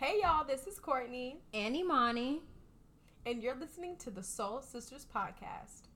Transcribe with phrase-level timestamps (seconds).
[0.00, 2.40] Hey y'all, this is Kourtney and Imani,
[3.26, 5.88] and you're listening to the Soul Sisters Podcast.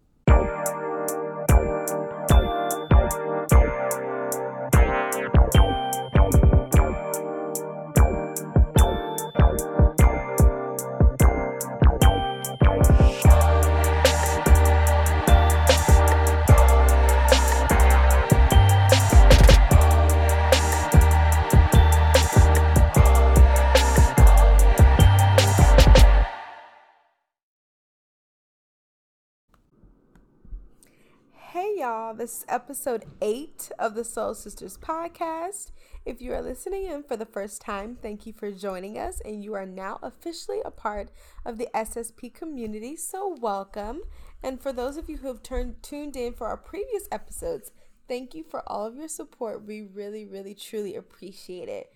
[31.93, 35.73] Y'all, this is episode 8 of the Soul Sisters podcast.
[36.07, 39.45] If you are listening in for the first time, thank you for joining us, and
[39.45, 41.11] you are now officially a part
[41.45, 44.01] of the SSP community, so welcome.
[44.43, 47.73] And for those of you who have turned tuned in for our previous episodes,
[48.09, 49.67] thank you for all of your support.
[49.67, 51.93] We really, really, truly appreciate it.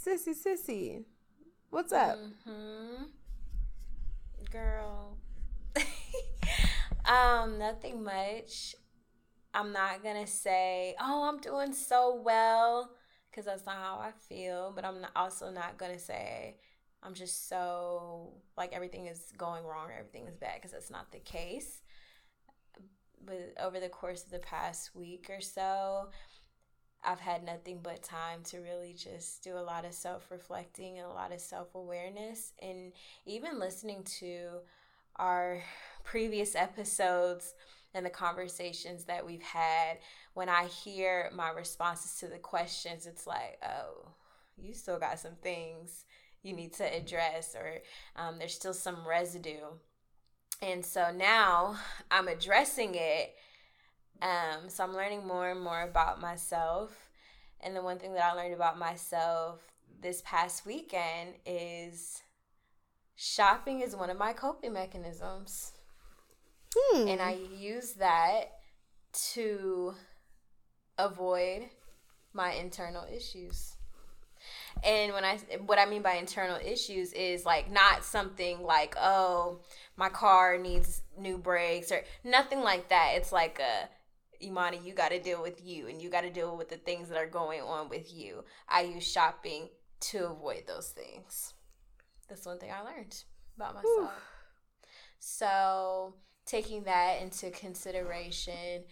[0.00, 1.02] Sissy, Sissy,
[1.70, 2.18] what's up?
[2.46, 3.06] Mm-hmm.
[4.52, 5.16] Girl.
[7.04, 8.76] um, nothing much.
[9.54, 12.92] I'm not gonna say, "Oh, I'm doing so well,"
[13.30, 14.72] because that's not how I feel.
[14.74, 16.56] But I'm also not gonna say
[17.02, 21.10] I'm just so like everything is going wrong or everything is bad because that's not
[21.12, 21.82] the case.
[23.24, 26.08] But over the course of the past week or so,
[27.02, 31.06] I've had nothing but time to really just do a lot of self reflecting and
[31.06, 32.92] a lot of self awareness, and
[33.26, 34.60] even listening to
[35.16, 35.62] our
[36.04, 37.54] previous episodes
[37.94, 39.98] and the conversations that we've had,
[40.34, 44.08] when I hear my responses to the questions, it's like, oh,
[44.56, 46.04] you still got some things
[46.42, 47.80] you need to address, or
[48.16, 49.66] um, there's still some residue.
[50.62, 51.76] And so now
[52.10, 53.34] I'm addressing it.
[54.22, 56.90] Um, so I'm learning more and more about myself.
[57.60, 59.60] And the one thing that I learned about myself
[60.00, 62.22] this past weekend is
[63.16, 65.72] shopping is one of my coping mechanisms.
[66.76, 67.08] Hmm.
[67.08, 68.52] And I use that
[69.32, 69.94] to
[70.98, 71.68] avoid
[72.32, 73.76] my internal issues.
[74.84, 79.60] And when I what I mean by internal issues is like not something like oh
[79.96, 83.12] my car needs new brakes or nothing like that.
[83.16, 83.88] It's like a
[84.42, 87.10] Imani, you got to deal with you and you got to deal with the things
[87.10, 88.44] that are going on with you.
[88.68, 89.68] I use shopping
[90.00, 91.52] to avoid those things.
[92.28, 93.22] That's one thing I learned
[93.56, 94.12] about myself.
[95.18, 96.14] So
[96.50, 98.82] taking that into consideration,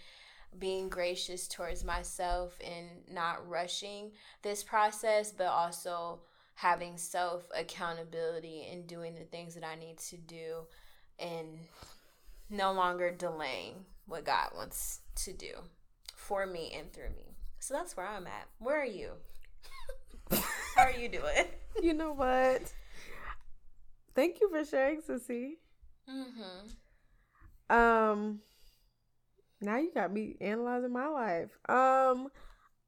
[0.59, 6.21] being gracious towards myself and not rushing this process, but also
[6.55, 10.67] having self accountability and doing the things that I need to do
[11.19, 11.59] and
[12.49, 13.75] no longer delaying
[14.07, 15.53] what God wants to do
[16.15, 17.35] for me and through me.
[17.59, 18.47] So that's where I'm at.
[18.61, 19.11] Where are you?
[20.77, 21.47] How are you doing?
[21.83, 22.73] You know what?
[24.15, 25.55] Thank you for sharing, Sissy.
[26.09, 26.68] Mm-hmm.
[27.71, 28.41] Um,
[29.61, 31.51] now you got me analyzing my life.
[31.69, 32.29] Um,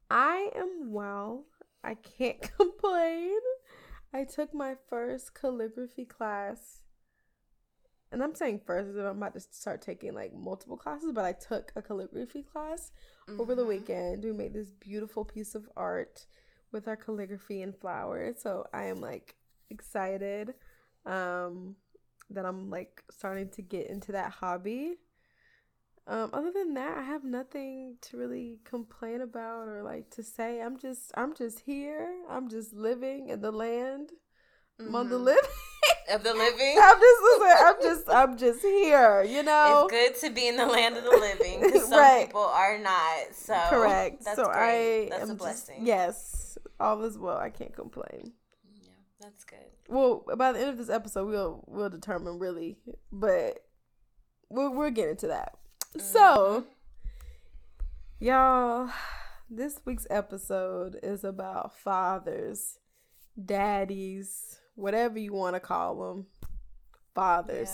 [0.09, 1.45] I am well.
[1.83, 3.39] I can't complain.
[4.13, 6.81] I took my first calligraphy class.
[8.11, 11.31] And I'm saying first because I'm about to start taking like multiple classes, but I
[11.31, 12.91] took a calligraphy class
[13.29, 13.39] mm-hmm.
[13.39, 13.69] over the mm-hmm.
[13.69, 14.23] weekend.
[14.23, 16.25] We made this beautiful piece of art
[16.73, 18.41] with our calligraphy and flowers.
[18.41, 19.35] So I am like
[19.69, 20.53] excited.
[21.05, 21.77] Um,
[22.33, 24.95] that I'm like starting to get into that hobby.
[26.07, 30.61] Um, other than that, I have nothing to really complain about or like to say.
[30.61, 32.11] I'm just I'm just here.
[32.29, 34.11] I'm just living in the land.
[34.79, 34.95] Mm-hmm.
[34.95, 35.43] on the living
[36.11, 36.75] of the living.
[36.81, 39.87] I'm just listen, I'm just I'm just here, you know.
[39.91, 42.27] It's good to be in the land of the living because some right.
[42.27, 43.33] people are not.
[43.33, 44.23] So correct.
[44.23, 45.07] so great.
[45.07, 45.77] I that's am a blessing.
[45.77, 47.37] Just, yes, all is well.
[47.37, 48.31] I can't complain.
[48.81, 49.59] Yeah, that's good
[49.91, 52.77] well, by the end of this episode, we'll we'll determine really,
[53.11, 53.59] but
[54.49, 55.57] we'll we'll get into that.
[55.97, 55.99] Mm-hmm.
[55.99, 56.63] So,
[58.19, 58.89] y'all,
[59.49, 62.79] this week's episode is about fathers,
[63.43, 66.27] daddies, whatever you want to call them,
[67.13, 67.69] fathers.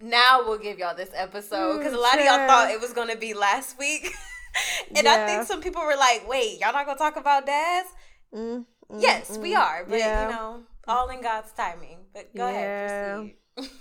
[0.00, 0.08] Yeah.
[0.08, 3.16] Now we'll give y'all this episode because a lot of y'all thought it was gonna
[3.16, 4.14] be last week,
[4.96, 5.12] and yeah.
[5.12, 7.88] I think some people were like, "Wait, y'all not gonna talk about dads?"
[8.34, 10.26] Mm, mm, yes, mm, we are, but yeah.
[10.26, 12.00] you know all in God's timing.
[12.12, 13.20] But go yeah.
[13.20, 13.72] ahead, proceed.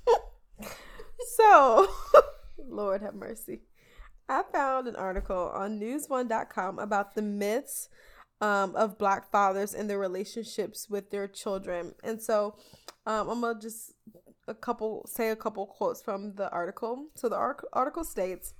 [1.36, 1.88] so,
[2.68, 3.60] Lord have mercy.
[4.28, 7.88] I found an article on newsone.com about the myths
[8.40, 11.94] um, of black fathers and their relationships with their children.
[12.04, 12.56] And so
[13.06, 13.92] um, I'm going to just
[14.46, 17.06] a couple say a couple quotes from the article.
[17.14, 18.54] So the article states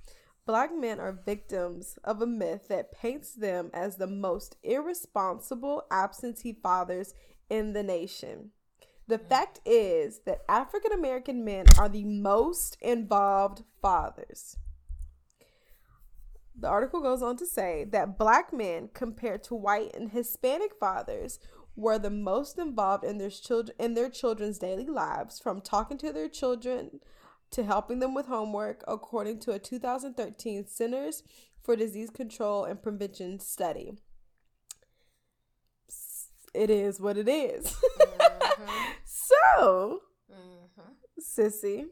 [0.49, 6.57] Black men are victims of a myth that paints them as the most irresponsible absentee
[6.63, 7.13] fathers
[7.49, 8.51] in the nation.
[9.07, 14.55] The fact is that African American men are the most involved fathers.
[16.55, 21.39] The article goes on to say that black men, compared to white and Hispanic fathers,
[21.75, 26.11] were the most involved in their children in their children's daily lives, from talking to
[26.11, 26.99] their children
[27.51, 31.23] to helping them with homework, according to a 2013 Centers
[31.63, 33.93] for Disease Control and Prevention study.
[36.59, 37.73] It is what it is.
[38.01, 38.65] Mm-hmm.
[39.05, 40.91] so, mm-hmm.
[41.21, 41.85] sissy.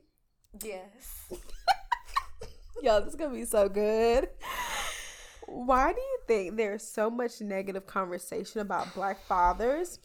[0.61, 1.29] Yes.
[2.83, 4.27] Y'all, this is gonna be so good.
[5.45, 9.99] Why do you think there's so much negative conversation about black fathers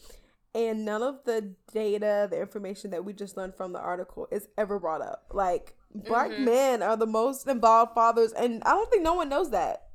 [0.55, 4.47] and none of the data, the information that we just learned from the article is
[4.57, 5.25] ever brought up?
[5.33, 6.45] Like, black mm-hmm.
[6.45, 9.89] men are the most involved fathers, and I don't think no one knows that.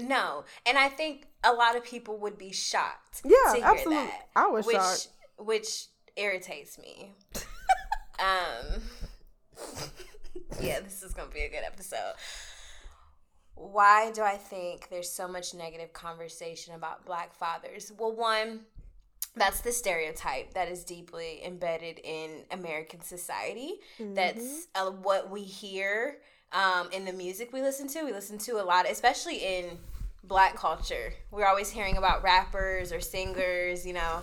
[0.00, 3.22] No, and I think a lot of people would be shocked.
[3.24, 3.94] Yeah, absolutely.
[3.94, 5.08] That, I was which, shocked,
[5.38, 7.12] which irritates me.
[8.18, 8.82] um,
[10.60, 12.14] yeah, this is gonna be a good episode.
[13.54, 17.90] Why do I think there's so much negative conversation about black fathers?
[17.98, 18.60] Well, one,
[19.34, 23.74] that's the stereotype that is deeply embedded in American society.
[23.98, 24.14] Mm-hmm.
[24.14, 26.18] That's uh, what we hear
[26.52, 28.04] um, in the music we listen to.
[28.04, 29.78] We listen to a lot, especially in
[30.24, 31.12] black culture.
[31.30, 34.22] We're always hearing about rappers or singers, you know,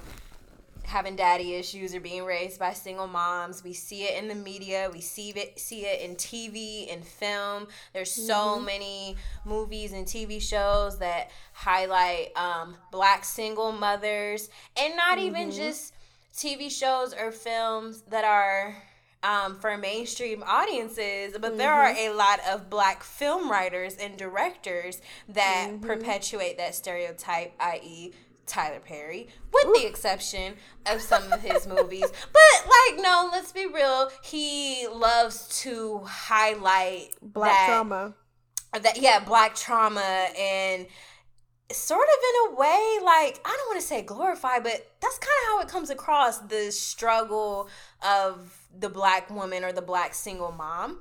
[0.83, 3.63] having daddy issues or being raised by single moms.
[3.63, 4.89] We see it in the media.
[4.91, 7.67] We see it see it in TV and film.
[7.93, 8.65] There's so mm-hmm.
[8.65, 9.15] many
[9.45, 15.27] movies and TV shows that highlight um, black single mothers, and not mm-hmm.
[15.27, 15.93] even just
[16.35, 18.75] TV shows or films that are
[19.23, 21.57] um, for mainstream audiences, but mm-hmm.
[21.57, 22.13] there are mm-hmm.
[22.13, 25.85] a lot of black film writers and directors that mm-hmm.
[25.85, 28.11] perpetuate that stereotype, i.e.,
[28.45, 29.73] Tyler Perry, with Ooh.
[29.73, 30.55] the exception
[30.85, 32.03] of some of his movies.
[32.33, 34.11] But like, no, let's be real.
[34.21, 38.13] He loves to highlight black that, trauma.
[38.73, 40.87] That yeah, black trauma and
[41.71, 45.33] sort of in a way like I don't want to say glorify, but that's kind
[45.43, 47.69] of how it comes across the struggle
[48.05, 50.99] of the black woman or the black single mom.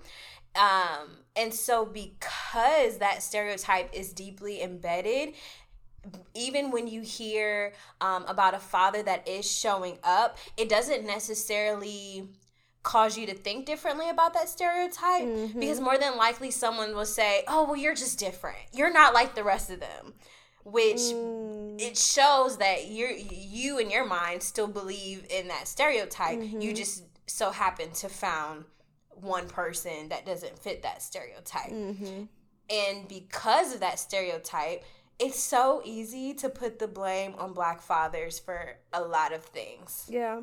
[0.54, 5.34] Um, and so because that stereotype is deeply embedded,
[6.34, 12.28] even when you hear um, about a father that is showing up, it doesn't necessarily
[12.82, 15.60] cause you to think differently about that stereotype mm-hmm.
[15.60, 18.58] because more than likely someone will say, "Oh, well you're just different.
[18.72, 20.14] You're not like the rest of them."
[20.64, 21.80] Which mm.
[21.80, 26.38] it shows that you you in your mind still believe in that stereotype.
[26.38, 26.60] Mm-hmm.
[26.60, 28.64] You just so happen to found
[29.08, 31.70] one person that doesn't fit that stereotype.
[31.70, 32.24] Mm-hmm.
[32.70, 34.84] And because of that stereotype,
[35.18, 40.06] it's so easy to put the blame on black fathers for a lot of things.
[40.08, 40.42] Yeah.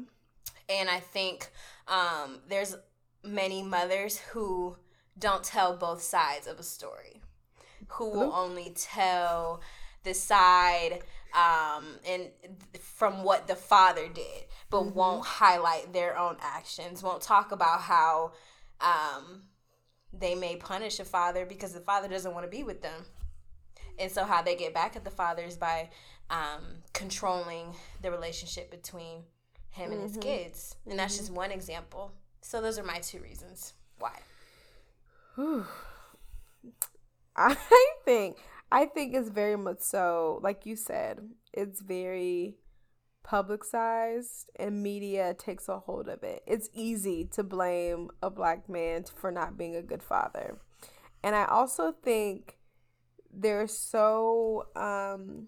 [0.68, 1.50] And I think
[1.88, 2.76] um, there's
[3.24, 4.76] many mothers who
[5.18, 7.22] don't tell both sides of a story,
[7.88, 9.62] who will only tell
[10.04, 11.04] the side
[11.34, 12.30] um, and
[12.80, 14.98] from what the father did, but mm-hmm.
[14.98, 18.32] won't highlight their own actions, won't talk about how
[18.82, 19.44] um,
[20.12, 23.06] they may punish a father because the father doesn't want to be with them.
[24.00, 25.90] And so, how they get back at the father is by
[26.30, 29.24] um, controlling the relationship between
[29.72, 30.08] him and mm-hmm.
[30.08, 30.76] his kids.
[30.90, 31.24] And that's mm-hmm.
[31.24, 32.14] just one example.
[32.42, 34.14] So, those are my two reasons why.
[37.36, 37.54] I
[38.06, 38.38] think
[38.72, 41.20] I think it's very much so, like you said,
[41.54, 42.56] it's very
[43.24, 46.44] publicized and media takes a hold of it.
[46.48, 50.60] It's easy to blame a black man for not being a good father.
[51.24, 52.58] And I also think
[53.32, 55.48] there's so um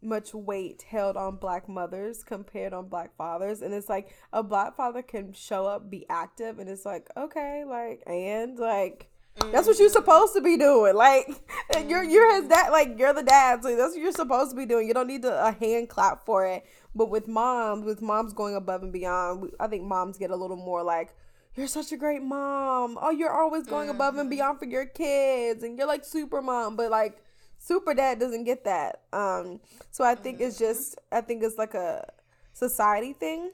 [0.00, 4.76] much weight held on black mothers compared on black fathers and it's like a black
[4.76, 9.78] father can show up be active and it's like okay like and like that's what
[9.78, 10.94] you're supposed to be doing.
[10.94, 11.28] Like
[11.88, 12.70] you're you're his dad.
[12.70, 13.62] Like you're the dad.
[13.62, 14.86] So that's what you're supposed to be doing.
[14.86, 16.64] You don't need a hand clap for it.
[16.94, 20.56] But with moms, with moms going above and beyond, I think moms get a little
[20.56, 21.14] more like,
[21.56, 22.98] "You're such a great mom.
[23.00, 23.96] Oh, you're always going mm-hmm.
[23.96, 24.30] above and mm-hmm.
[24.30, 27.18] beyond for your kids, and you're like super mom." But like
[27.58, 29.02] super dad doesn't get that.
[29.12, 29.60] Um,
[29.90, 30.46] so I think mm-hmm.
[30.46, 32.06] it's just I think it's like a
[32.52, 33.50] society thing,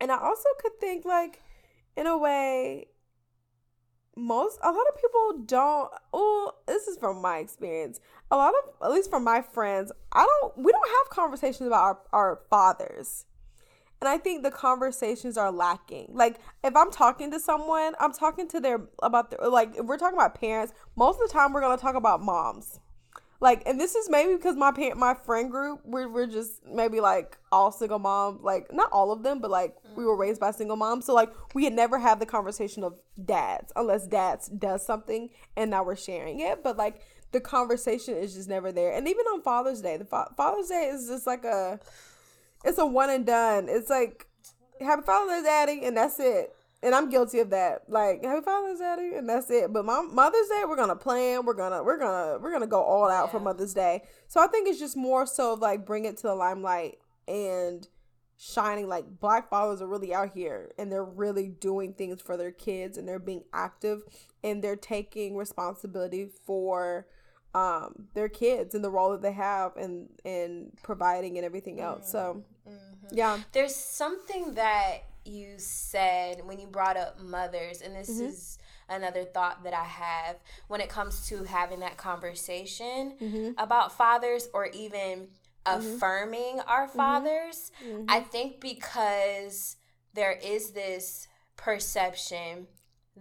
[0.00, 1.42] and I also could think like,
[1.96, 2.86] in a way,
[4.16, 8.00] most a lot of people don't oh this is from my experience.
[8.30, 11.82] A lot of at least from my friends i don't we don't have conversations about
[11.82, 13.26] our, our fathers.
[14.00, 16.10] And i think the conversations are lacking.
[16.12, 19.98] Like if i'm talking to someone i'm talking to their about their like if we're
[19.98, 22.80] talking about parents most of the time we're going to talk about moms
[23.40, 27.00] like and this is maybe because my parent my friend group we're, we're just maybe
[27.00, 30.50] like all single moms like not all of them but like we were raised by
[30.50, 31.06] single moms.
[31.06, 35.70] So like we had never had the conversation of dads unless dads does something and
[35.70, 36.62] now we're sharing it.
[36.62, 37.02] But like
[37.32, 38.92] the conversation is just never there.
[38.92, 41.80] And even on father's day the fa- father's day is just like a
[42.64, 43.66] it's a one and done.
[43.68, 44.26] It's like
[44.80, 47.82] happy father's daddy and that's it and I'm guilty of that.
[47.88, 49.72] Like Happy Father's Day, and that's it.
[49.72, 51.44] But my Mother's Day, we're gonna plan.
[51.44, 53.30] We're gonna we're gonna we're gonna go all out yeah.
[53.32, 54.02] for Mother's Day.
[54.28, 57.86] So I think it's just more so of like bring it to the limelight and
[58.38, 58.88] shining.
[58.88, 62.98] Like Black fathers are really out here, and they're really doing things for their kids,
[62.98, 64.02] and they're being active,
[64.44, 67.06] and they're taking responsibility for
[67.54, 72.10] um their kids and the role that they have and and providing and everything else.
[72.12, 73.16] So mm-hmm.
[73.16, 78.26] yeah, there's something that you said when you brought up mothers, and this mm-hmm.
[78.26, 80.36] is another thought that I have
[80.68, 83.50] when it comes to having that conversation mm-hmm.
[83.58, 85.28] about fathers or even
[85.66, 85.78] mm-hmm.
[85.94, 86.96] affirming our mm-hmm.
[86.96, 87.72] fathers.
[87.84, 88.04] Mm-hmm.
[88.08, 89.76] I think because
[90.14, 92.66] there is this perception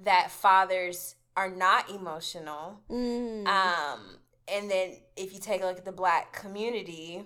[0.04, 2.80] that fathers are not emotional.
[2.90, 3.46] Mm.
[3.48, 4.00] Um,
[4.48, 7.24] and then if you take a look at the black community,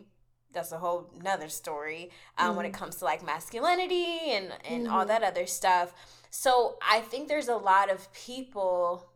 [0.53, 2.79] that's a whole nother story um, mm when it mm-hmm.
[2.79, 4.93] comes to like masculinity and and mm-hmm.
[4.93, 5.93] all that other stuff
[6.29, 9.09] so i think there's a lot of people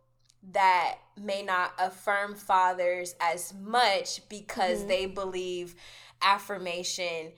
[0.51, 4.87] that may not affirm fathers as much because mm-hmm.
[4.87, 5.75] they believe
[6.21, 7.31] affirmation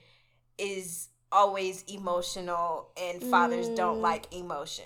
[0.58, 3.76] is always emotional and fathers mm.
[3.76, 4.84] don't like emotion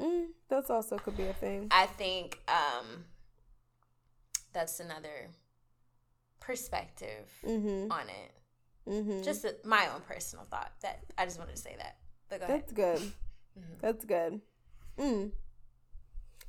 [0.00, 3.04] mm, that's also could be a thing i think um
[4.52, 5.28] that's another
[6.44, 7.90] perspective mm-hmm.
[7.90, 8.90] on it.
[8.90, 9.22] Mm-hmm.
[9.22, 10.72] Just a, my own personal thought.
[10.82, 11.96] That I just wanted to say that.
[12.28, 13.00] But go That's ahead.
[13.00, 13.12] good.
[13.56, 13.74] Mm-hmm.
[13.82, 14.40] That's good.
[14.98, 15.30] Mm.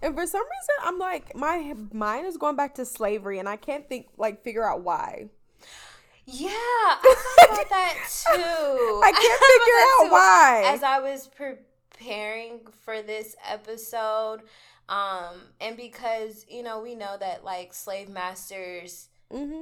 [0.02, 3.58] And for some reason, I'm like my mind is going back to slavery, and I
[3.58, 5.30] can't think like figure out why.
[6.26, 9.02] Yeah, I thought about that too.
[9.04, 10.64] I can't I figure out why.
[10.74, 14.42] As I was preparing for this episode,
[14.90, 19.62] um, and because you know we know that like slave masters mm-hmm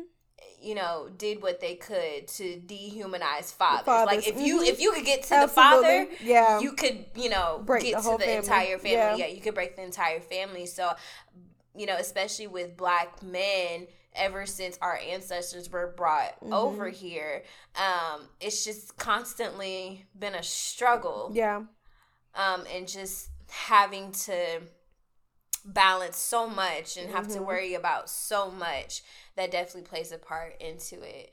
[0.61, 3.85] you know did what they could to dehumanize fathers.
[3.85, 4.05] fathers.
[4.15, 4.45] Like if mm-hmm.
[4.45, 5.99] you if you could get to Absolutely.
[5.99, 8.35] the father, yeah, you could you know break get the to the family.
[8.35, 8.91] entire family.
[8.91, 9.15] Yeah.
[9.15, 10.65] yeah, you could break the entire family.
[10.65, 10.91] So
[11.75, 16.53] you know, especially with black men ever since our ancestors were brought mm-hmm.
[16.53, 17.43] over here
[17.75, 21.63] um it's just constantly been a struggle yeah
[22.35, 24.61] um and just having to
[25.65, 27.37] balance so much and have mm-hmm.
[27.37, 29.01] to worry about so much
[29.35, 31.31] that definitely plays a part into it.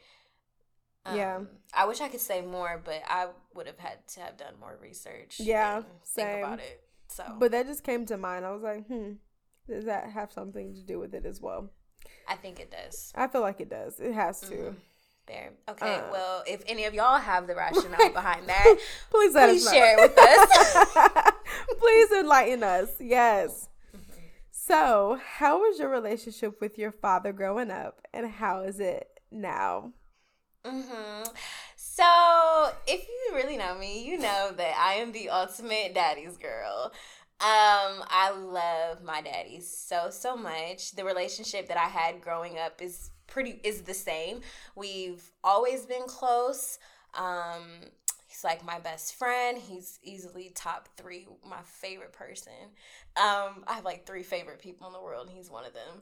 [1.04, 1.40] Um, yeah.
[1.74, 4.78] I wish I could say more, but I would have had to have done more
[4.80, 5.36] research.
[5.40, 5.82] Yeah.
[6.04, 6.82] Think about it.
[7.08, 8.44] So But that just came to mind.
[8.44, 9.12] I was like, hmm,
[9.68, 11.70] does that have something to do with it as well?
[12.28, 13.12] I think it does.
[13.16, 13.98] I feel like it does.
[13.98, 14.54] It has to.
[14.54, 14.74] Mm-hmm.
[15.26, 15.52] There.
[15.68, 15.94] Okay.
[15.94, 18.78] Uh, well, if any of y'all have the rationale behind that,
[19.10, 21.32] please let please us share it with us.
[21.78, 22.88] please enlighten us.
[22.98, 23.68] Yes.
[24.70, 29.94] So, how was your relationship with your father growing up, and how is it now?
[30.64, 31.24] Mm-hmm.
[31.74, 36.92] So, if you really know me, you know that I am the ultimate daddy's girl.
[37.40, 40.92] Um, I love my daddy so so much.
[40.92, 44.40] The relationship that I had growing up is pretty is the same.
[44.76, 46.78] We've always been close.
[47.14, 47.90] Um,
[48.40, 49.58] He's like my best friend.
[49.58, 52.52] He's easily top three, my favorite person.
[53.16, 56.00] Um, I have like three favorite people in the world, and he's one of them.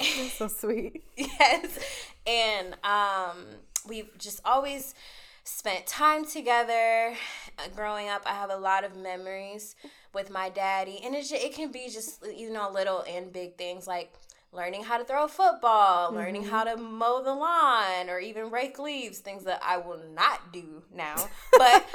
[0.00, 1.04] That's so sweet.
[1.16, 1.78] yes.
[2.26, 3.44] And um,
[3.86, 4.96] we've just always
[5.44, 7.14] spent time together.
[7.56, 9.76] Uh, growing up, I have a lot of memories
[10.12, 13.56] with my daddy, and it, just, it can be just, you know, little and big
[13.56, 14.12] things like
[14.56, 16.16] learning how to throw a football, mm-hmm.
[16.16, 20.52] learning how to mow the lawn, or even rake leaves, things that I will not
[20.52, 21.14] do now.
[21.56, 21.86] But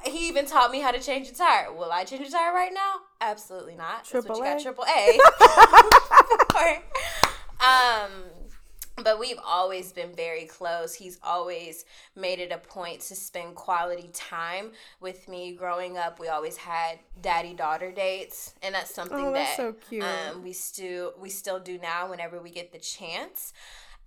[0.04, 1.72] he even taught me how to change a tire.
[1.72, 3.00] Will I change a tire right now?
[3.20, 4.04] Absolutely not.
[4.04, 5.18] Triple That's what you got, triple A.
[7.60, 8.12] um,
[9.04, 10.94] but we've always been very close.
[10.94, 11.84] He's always
[12.16, 15.52] made it a point to spend quality time with me.
[15.52, 20.00] Growing up, we always had daddy daughter dates, and that's something oh, that's that so
[20.02, 23.52] um, we still we still do now whenever we get the chance.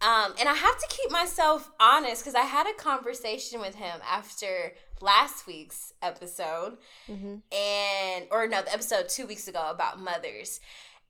[0.02, 4.00] Um, and I have to keep myself honest because I had a conversation with him
[4.10, 7.36] after last week's episode, mm-hmm.
[7.56, 10.60] and or no, the episode two weeks ago about mothers.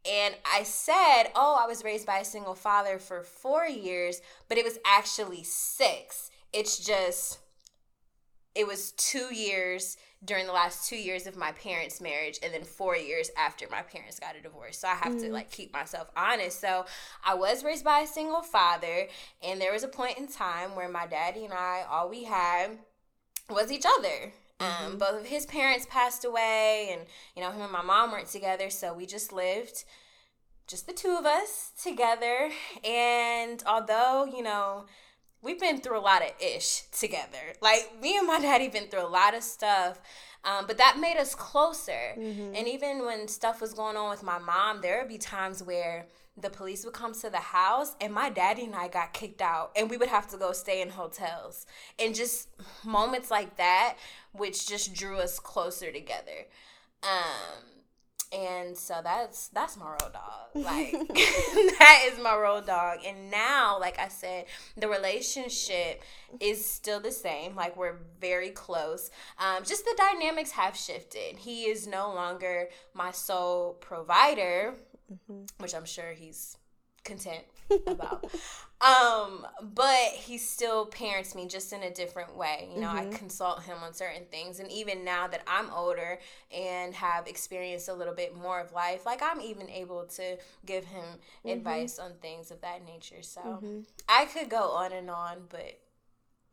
[0.09, 4.57] And I said, Oh, I was raised by a single father for four years, but
[4.57, 6.31] it was actually six.
[6.53, 7.39] It's just,
[8.55, 12.63] it was two years during the last two years of my parents' marriage and then
[12.63, 14.77] four years after my parents got a divorce.
[14.77, 15.21] So I have mm.
[15.21, 16.59] to like keep myself honest.
[16.59, 16.85] So
[17.25, 19.07] I was raised by a single father,
[19.41, 22.77] and there was a point in time where my daddy and I, all we had
[23.49, 24.31] was each other.
[24.61, 24.97] Um, mm-hmm.
[24.97, 27.01] both of his parents passed away, and
[27.35, 29.83] you know, him and my mom weren't together, so we just lived
[30.67, 32.49] just the two of us together.
[32.83, 34.85] And although, you know,
[35.41, 37.53] we've been through a lot of ish together.
[37.61, 39.99] Like me and my daddy been through a lot of stuff.
[40.43, 42.15] Um, but that made us closer.
[42.17, 42.55] Mm-hmm.
[42.55, 46.07] And even when stuff was going on with my mom, there would be times where
[46.37, 49.71] the police would come to the house and my daddy and I got kicked out
[49.75, 51.65] and we would have to go stay in hotels.
[51.99, 52.49] And just
[52.85, 53.97] moments like that,
[54.31, 56.47] which just drew us closer together.
[57.03, 57.63] Um,
[58.33, 60.47] and so that's that's my road dog.
[60.55, 62.99] Like that is my road dog.
[63.05, 64.45] And now like i said
[64.77, 66.01] the relationship
[66.39, 67.55] is still the same.
[67.55, 69.11] Like we're very close.
[69.37, 71.39] Um, just the dynamics have shifted.
[71.39, 74.75] He is no longer my sole provider
[75.11, 75.43] mm-hmm.
[75.59, 76.57] which i'm sure he's
[77.03, 77.43] content
[77.87, 78.25] about.
[78.81, 82.69] um, but he still parents me just in a different way.
[82.73, 83.13] You know, mm-hmm.
[83.13, 86.19] I consult him on certain things, and even now that I'm older
[86.55, 90.85] and have experienced a little bit more of life, like I'm even able to give
[90.85, 91.49] him mm-hmm.
[91.49, 93.21] advice on things of that nature.
[93.21, 93.79] So mm-hmm.
[94.07, 95.79] I could go on and on, but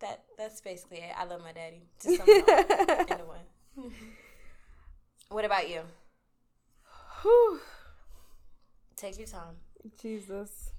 [0.00, 1.12] that that's basically it.
[1.16, 2.28] I love my daddy to some
[3.16, 3.90] in a way.
[5.28, 5.80] what about you?
[7.22, 7.60] Whew.
[8.98, 9.54] Take your time.
[10.00, 10.72] Jesus.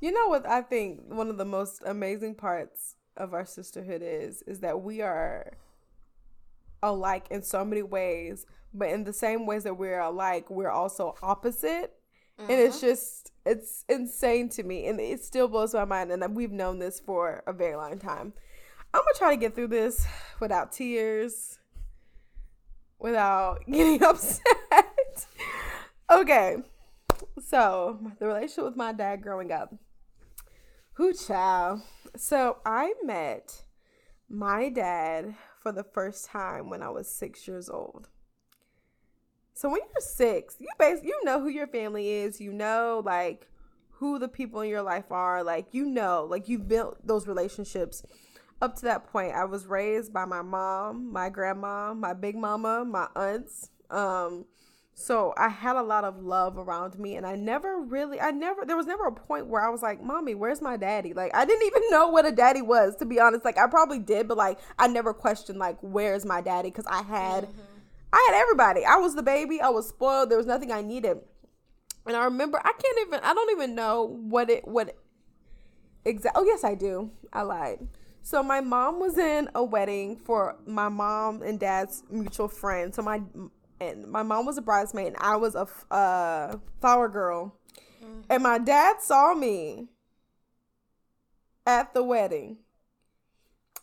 [0.00, 4.42] You know what I think one of the most amazing parts of our sisterhood is
[4.42, 5.52] is that we are
[6.82, 11.14] alike in so many ways, but in the same ways that we're alike, we're also
[11.22, 11.92] opposite.
[12.40, 12.50] Mm-hmm.
[12.50, 12.86] And it's mm-hmm.
[12.86, 16.98] just it's insane to me and it still blows my mind and we've known this
[16.98, 18.32] for a very long time.
[18.94, 20.06] I'm going to try to get through this
[20.40, 21.58] without tears,
[22.98, 24.40] without getting upset.
[26.10, 26.62] okay.
[27.40, 29.74] So, the relationship with my dad growing up.
[30.94, 31.80] Who child.
[32.16, 33.64] So, I met
[34.28, 38.08] my dad for the first time when I was six years old.
[39.54, 42.40] So when you're six, you base you know who your family is.
[42.40, 43.48] You know like
[43.90, 45.44] who the people in your life are.
[45.44, 48.02] Like you know, like you've built those relationships.
[48.60, 52.84] Up to that point, I was raised by my mom, my grandma, my big mama,
[52.84, 53.70] my aunts.
[53.90, 54.46] Um,
[54.94, 58.64] so I had a lot of love around me and I never really I never
[58.64, 61.44] there was never a point where I was like, "Mommy, where's my daddy?" Like I
[61.44, 63.44] didn't even know what a daddy was to be honest.
[63.44, 67.02] Like I probably did, but like I never questioned like, "Where's my daddy?" cuz I
[67.02, 67.60] had mm-hmm.
[68.12, 68.84] I had everybody.
[68.84, 69.60] I was the baby.
[69.60, 70.30] I was spoiled.
[70.30, 71.18] There was nothing I needed.
[72.06, 74.96] And I remember I can't even I don't even know what it what
[76.04, 77.10] exact Oh, yes, I do.
[77.32, 77.88] I lied.
[78.22, 82.94] So my mom was in a wedding for my mom and dad's mutual friend.
[82.94, 83.20] So my
[83.80, 87.56] and my mom was a bridesmaid and I was a uh, flower girl.
[88.02, 88.20] Mm-hmm.
[88.30, 89.88] And my dad saw me
[91.66, 92.58] at the wedding.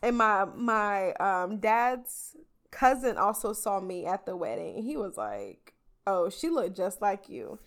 [0.01, 2.36] And my my um, dad's
[2.71, 4.82] cousin also saw me at the wedding.
[4.82, 5.73] He was like,
[6.08, 7.60] "Oh, she looked just like you."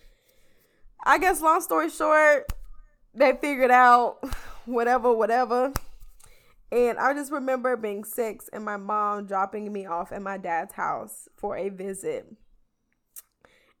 [1.05, 2.51] I guess long story short,
[3.13, 4.17] they figured out
[4.65, 5.71] whatever whatever
[6.75, 10.73] and I just remember being six and my mom dropping me off at my dad's
[10.73, 12.27] house for a visit.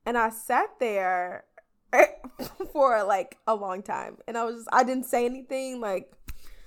[0.05, 1.43] And I sat there
[2.71, 4.17] for like a long time.
[4.29, 5.81] And I was just, I didn't say anything.
[5.81, 6.09] Like,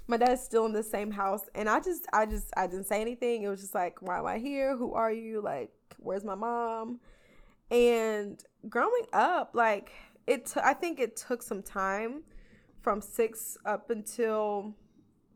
[0.06, 1.48] my dad's still in the same house.
[1.54, 3.42] And I just, I just, I didn't say anything.
[3.42, 4.76] It was just like, why am I here?
[4.76, 5.40] Who are you?
[5.40, 7.00] Like, where's my mom?
[7.70, 8.38] And
[8.68, 9.92] growing up, like,
[10.26, 12.22] it, t- I think it took some time
[12.82, 14.74] from six up until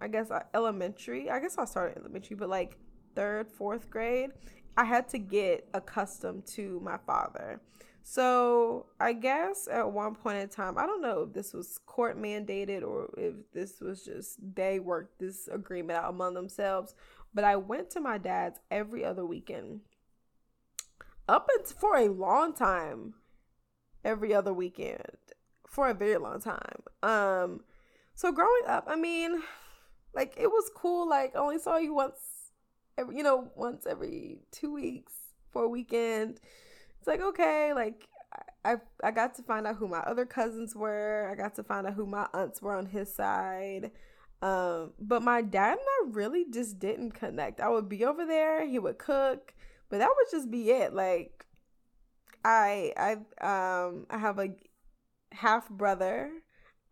[0.03, 1.31] I guess uh, elementary.
[1.31, 2.77] I guess I started elementary, but like
[3.15, 4.31] third, fourth grade,
[4.77, 7.61] I had to get accustomed to my father.
[8.03, 12.21] So I guess at one point in time, I don't know if this was court
[12.21, 16.95] mandated or if this was just they worked this agreement out among themselves.
[17.33, 19.83] But I went to my dad's every other weekend.
[21.29, 23.15] Up until for a long time.
[24.05, 25.17] Every other weekend.
[25.69, 26.83] For a very long time.
[27.05, 27.61] Um
[28.15, 29.43] so growing up, I mean,
[30.15, 31.09] like it was cool.
[31.09, 32.51] Like I only saw you once,
[32.99, 35.13] every you know, once every two weeks
[35.51, 36.41] for a weekend.
[36.99, 38.09] It's like okay, like
[38.65, 41.29] I I got to find out who my other cousins were.
[41.31, 43.91] I got to find out who my aunts were on his side.
[44.41, 47.61] Um, but my dad and I really just didn't connect.
[47.61, 49.55] I would be over there, he would cook,
[49.89, 50.93] but that would just be it.
[50.95, 51.47] Like
[52.45, 54.49] I I um I have a
[55.33, 56.31] half brother.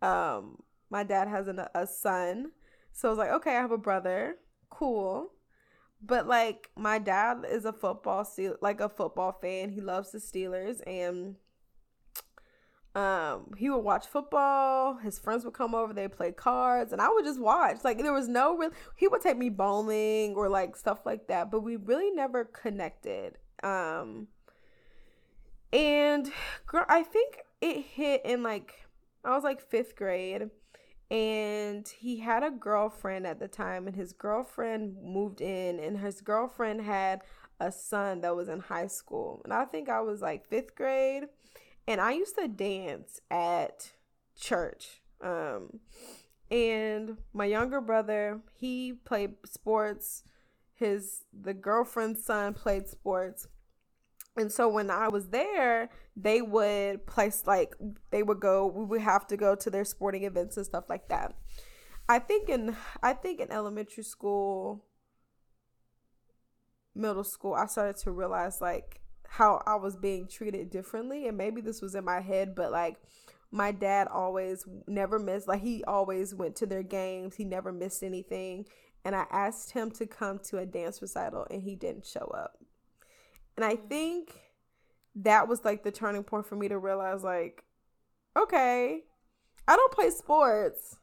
[0.01, 2.51] Um my dad has an, a son.
[2.93, 4.37] So I was like, okay, I have a brother.
[4.69, 5.31] Cool.
[6.01, 8.27] but like my dad is a football
[8.61, 9.69] like a football fan.
[9.71, 11.35] He loves the Steelers and
[12.93, 17.07] um he would watch football his friends would come over they play cards and i
[17.07, 20.75] would just watch like there was no real he would take me bowling or like
[20.75, 24.27] stuff like that but we really never connected um
[25.71, 26.31] and
[26.65, 28.73] girl i think it hit in like
[29.23, 30.49] i was like fifth grade
[31.11, 36.21] and he had a girlfriend at the time and his girlfriend moved in and his
[36.21, 37.21] girlfriend had
[37.59, 41.25] a son that was in high school and i think i was like fifth grade
[41.87, 43.91] and I used to dance at
[44.39, 45.01] church.
[45.21, 45.79] Um,
[46.49, 50.23] and my younger brother, he played sports.
[50.73, 53.47] His the girlfriend's son played sports.
[54.37, 57.75] And so when I was there, they would place like
[58.11, 61.09] they would go we would have to go to their sporting events and stuff like
[61.09, 61.35] that.
[62.07, 64.85] I think in I think in elementary school,
[66.95, 71.27] middle school, I started to realize like how I was being treated differently.
[71.27, 72.97] And maybe this was in my head, but like
[73.51, 78.03] my dad always never missed, like he always went to their games, he never missed
[78.03, 78.65] anything.
[79.03, 82.57] And I asked him to come to a dance recital and he didn't show up.
[83.61, 84.39] And I think
[85.13, 87.63] that was like the turning point for me to realize, like,
[88.35, 89.01] okay,
[89.67, 90.97] I don't play sports.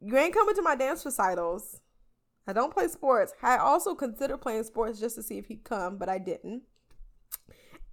[0.00, 1.82] You ain't coming to my dance recitals.
[2.46, 3.34] I don't play sports.
[3.42, 6.62] I also considered playing sports just to see if he'd come, but I didn't.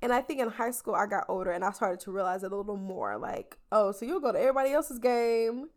[0.02, 2.54] And I think in high school I got older and I started to realize it
[2.54, 5.68] a little more like, oh, so you'll go to everybody else's game,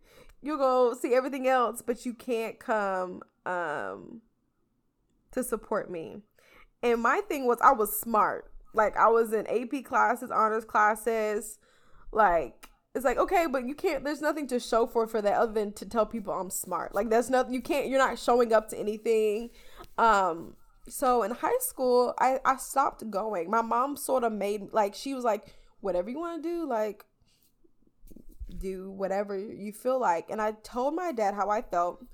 [0.40, 4.20] you'll go see everything else, but you can't come um
[5.32, 6.22] to support me.
[6.82, 8.50] And my thing was I was smart.
[8.74, 11.58] Like I was in AP classes, honors classes,
[12.10, 15.52] like it's like okay but you can't there's nothing to show for for that other
[15.52, 16.94] than to tell people i'm smart.
[16.94, 19.50] Like that's nothing you can't you're not showing up to anything.
[19.98, 20.54] Um
[20.88, 23.50] so in high school i i stopped going.
[23.50, 27.04] My mom sort of made like she was like whatever you want to do like
[28.58, 30.28] do whatever you feel like.
[30.30, 32.04] And i told my dad how i felt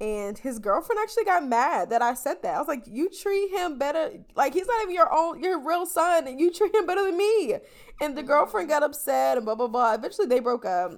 [0.00, 2.54] and his girlfriend actually got mad that I said that.
[2.54, 4.12] I was like, "You treat him better.
[4.34, 7.16] Like he's not even your own, your real son, and you treat him better than
[7.16, 7.56] me."
[8.00, 9.94] And the girlfriend got upset and blah blah blah.
[9.94, 10.92] Eventually, they broke up,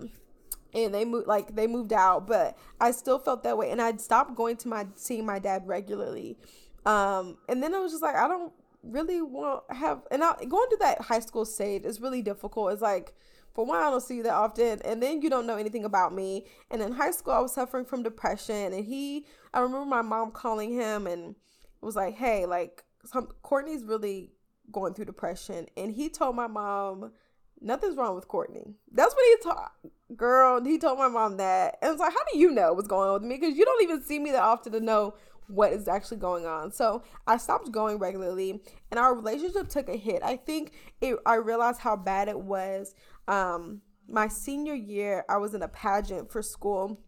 [0.73, 2.29] and they moved like they moved out.
[2.29, 5.67] But I still felt that way, and I'd stopped going to my seeing my dad
[5.67, 6.39] regularly.
[6.87, 10.69] Um, and then I was just like, I don't really want have, and I, going
[10.71, 12.73] to that high school stage is really difficult.
[12.73, 13.15] It's like
[13.55, 16.15] for one, I don't see you that often, and then you don't know anything about
[16.15, 16.47] me.
[16.71, 20.31] And in high school, I was suffering from depression, and he, I remember my mom
[20.31, 21.35] calling him and
[21.81, 24.33] was like, "Hey, like, some Kourtney's really
[24.71, 27.13] going through depression," and he told my mom,
[27.61, 29.73] "Nothing's wrong with Kourtney." That's what he taught,
[30.17, 30.65] girl.
[30.65, 33.15] He told my mom that, and it's like, how do you know what's going on
[33.15, 33.37] with me?
[33.39, 35.15] Because you don't even see me that often to know
[35.49, 36.73] what is actually going on.
[36.73, 40.23] So I stopped going regularly and our relationship took a hit.
[40.23, 42.95] I think it I realized how bad it was
[43.29, 47.01] um, my senior year, I was in a pageant for school.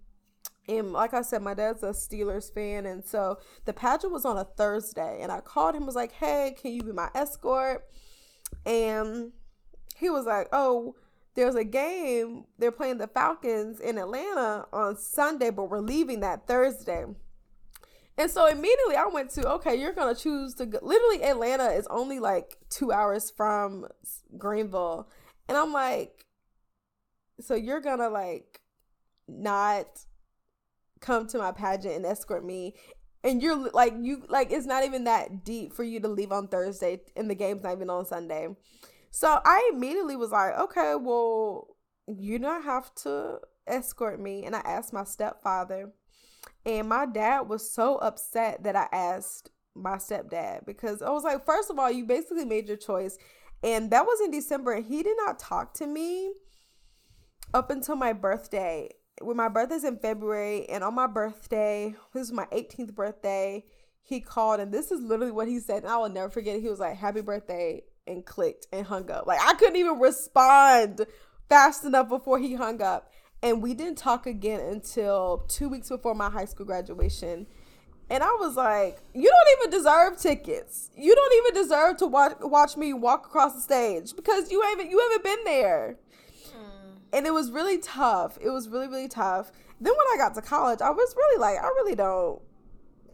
[0.67, 2.87] And like I said, my dad's a Steelers fan.
[2.87, 5.19] And so the pageant was on a Thursday.
[5.21, 7.85] And I called him, was like, hey, can you be my escort?
[8.65, 9.33] And
[9.97, 10.95] he was like, oh,
[11.35, 12.45] there's a game.
[12.59, 17.05] They're playing the Falcons in Atlanta on Sunday, but we're leaving that Thursday.
[18.17, 20.79] And so immediately I went to, okay, you're going to choose to go.
[20.81, 23.87] Literally, Atlanta is only like two hours from
[24.39, 25.09] Greenville.
[25.49, 26.27] And I'm like,
[27.41, 28.61] so you're gonna like
[29.29, 29.87] not
[31.01, 32.75] come to my pageant and escort me
[33.23, 36.47] and you're like you like it's not even that deep for you to leave on
[36.49, 38.49] Thursday and the game's not even on Sunday.
[39.11, 41.69] So I immediately was like, okay, well,
[42.09, 44.45] you don't have to escort me.
[44.45, 45.93] And I asked my stepfather,
[46.67, 51.47] and my dad was so upset that I asked my stepdad because I was like,
[51.47, 53.17] first of all, you basically made your choice.
[53.65, 56.33] And that was in December, he did not talk to me
[57.55, 58.91] up until my birthday.
[59.23, 63.65] When my birthday's in February, and on my birthday, this is my 18th birthday,
[64.03, 66.57] he called, and this is literally what he said, and I will never forget.
[66.57, 66.61] It.
[66.61, 69.27] He was like, "Happy birthday," and clicked and hung up.
[69.27, 71.07] Like I couldn't even respond
[71.49, 73.11] fast enough before he hung up.
[73.43, 77.47] And we didn't talk again until two weeks before my high school graduation.
[78.11, 80.91] And I was like, you don't even deserve tickets.
[80.97, 84.91] You don't even deserve to watch watch me walk across the stage because you haven't
[84.91, 85.97] you haven't been there.
[86.53, 86.99] Hmm.
[87.13, 88.39] And it was really tough.
[88.43, 89.53] It was really really tough.
[89.81, 92.41] Then when I got to college, I was really like, I really don't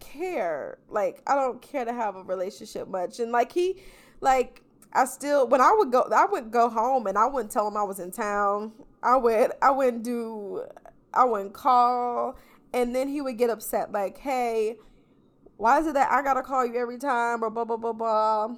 [0.01, 0.79] care.
[0.89, 3.21] Like I don't care to have a relationship much.
[3.21, 3.81] And like he
[4.21, 7.69] like I still when I would go I would go home and I wouldn't tell
[7.69, 8.73] him I was in town.
[9.03, 10.65] I would I wouldn't do
[11.15, 12.37] I wouldn't call
[12.73, 14.77] and then he would get upset like hey
[15.61, 18.57] why is it that I gotta call you every time or blah blah blah blah.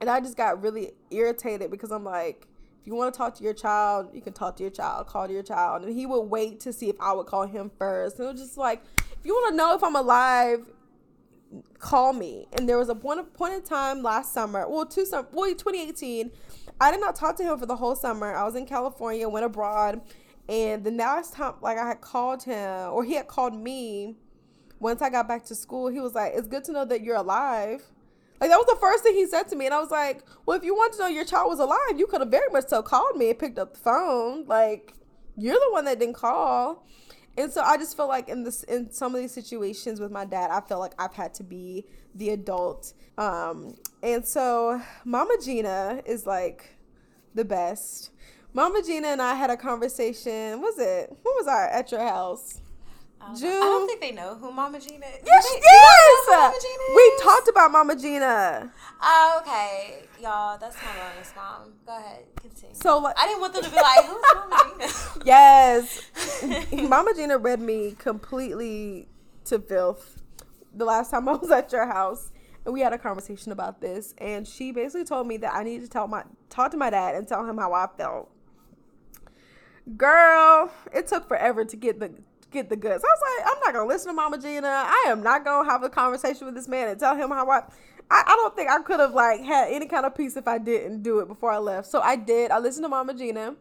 [0.00, 2.46] And I just got really irritated because I'm like,
[2.80, 5.26] if you want to talk to your child, you can talk to your child, call
[5.26, 5.82] to your child.
[5.82, 8.18] And he would wait to see if I would call him first.
[8.18, 10.70] And it was just like, if you want to know if I'm alive,
[11.78, 12.46] call me.
[12.52, 16.30] And there was a point, point in time last summer, well, two summer, well, 2018,
[16.80, 18.32] I did not talk to him for the whole summer.
[18.34, 20.02] I was in California, went abroad,
[20.48, 24.16] and the last time, like I had called him, or he had called me,
[24.78, 27.16] once I got back to school, he was like, "It's good to know that you're
[27.16, 27.82] alive."
[28.40, 30.56] Like that was the first thing he said to me, and I was like, "Well,
[30.56, 32.82] if you wanted to know your child was alive, you could have very much so
[32.82, 34.44] called me and picked up the phone.
[34.46, 34.92] Like
[35.36, 36.86] you're the one that didn't call."
[37.38, 40.24] And so I just feel like in this in some of these situations with my
[40.24, 42.94] dad, I feel like I've had to be the adult.
[43.18, 46.76] Um, and so Mama Gina is like
[47.34, 48.10] the best.
[48.56, 50.62] Mama Gina and I had a conversation.
[50.62, 51.10] Was it?
[51.10, 52.62] What was our at your house?
[53.38, 53.50] June.
[53.50, 55.20] I don't think they know who Mama Gina is.
[55.26, 56.26] Yes, they, yes.
[56.30, 56.96] Mama Gina is?
[56.96, 58.72] We talked about Mama Gina.
[59.02, 60.56] Oh, okay, y'all.
[60.56, 61.74] That's my bonus mom.
[61.84, 62.74] Go ahead, continue.
[62.74, 66.10] So like, I didn't want them to be like, "Who's Mama Gina?" yes,
[66.88, 69.06] Mama Gina read me completely
[69.44, 70.22] to filth.
[70.72, 72.32] The last time I was at your house,
[72.64, 75.84] and we had a conversation about this, and she basically told me that I needed
[75.84, 78.30] to tell my talk to my dad and tell him how I felt.
[79.94, 82.10] Girl, it took forever to get the
[82.50, 83.04] get the goods.
[83.04, 84.66] I was like, I'm not gonna listen to Mama Gina.
[84.66, 87.62] I am not gonna have a conversation with this man and tell him how I.
[88.08, 90.58] I, I don't think I could have like had any kind of peace if I
[90.58, 91.88] didn't do it before I left.
[91.88, 92.50] So I did.
[92.50, 93.54] I listened to Mama Gina,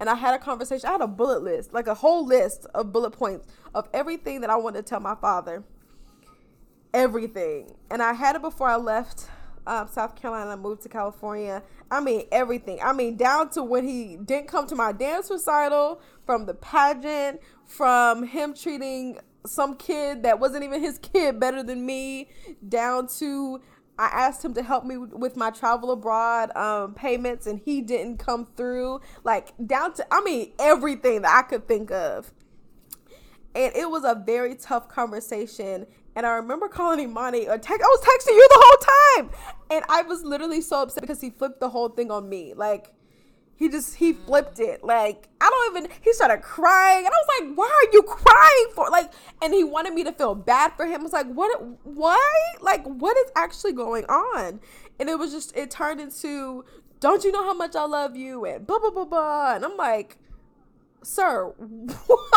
[0.00, 0.88] and I had a conversation.
[0.88, 4.50] I had a bullet list, like a whole list of bullet points of everything that
[4.50, 5.62] I wanted to tell my father.
[6.94, 9.28] Everything, and I had it before I left
[9.66, 11.62] um, South Carolina, moved to California.
[11.90, 12.78] I mean everything.
[12.82, 17.40] I mean down to when he didn't come to my dance recital, from the pageant,
[17.64, 22.28] from him treating some kid that wasn't even his kid better than me,
[22.68, 23.60] down to
[23.98, 28.18] I asked him to help me with my travel abroad um, payments, and he didn't
[28.18, 29.00] come through.
[29.24, 32.32] Like down to I mean everything that I could think of.
[33.54, 35.86] And it was a very tough conversation.
[36.16, 37.82] And I remember calling Imani or text.
[37.82, 39.30] I was texting you the whole time,
[39.70, 42.54] and I was literally so upset because he flipped the whole thing on me.
[42.54, 42.94] Like
[43.56, 44.24] he just he mm.
[44.24, 44.82] flipped it.
[44.82, 45.90] Like I don't even.
[46.02, 49.62] He started crying, and I was like, "Why are you crying for?" Like, and he
[49.62, 51.00] wanted me to feel bad for him.
[51.00, 51.62] I was like, "What?
[51.84, 52.32] Why?
[52.62, 54.60] Like, what is actually going on?"
[54.98, 56.64] And it was just it turned into,
[56.98, 59.54] "Don't you know how much I love you?" and blah blah blah blah.
[59.54, 60.18] And I'm like,
[61.02, 61.44] "Sir,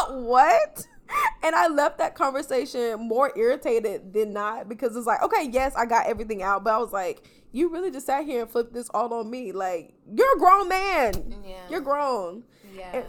[0.09, 0.87] what?"
[1.43, 5.85] and I left that conversation more irritated than not because it's like, okay, yes, I
[5.85, 8.89] got everything out, but I was like, you really just sat here and flipped this
[8.93, 9.51] all on me.
[9.51, 11.35] Like, you're a grown man.
[11.43, 11.55] Yeah.
[11.69, 12.43] You're grown.
[12.75, 12.97] Yeah.
[12.97, 13.05] And,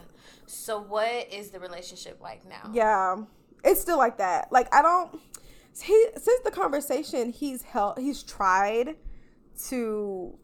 [0.46, 2.70] so what is the relationship like now?
[2.72, 3.16] Yeah.
[3.64, 4.50] It's still like that.
[4.50, 5.20] Like I don't
[5.80, 8.96] he since the conversation he's held he's tried
[9.68, 10.36] to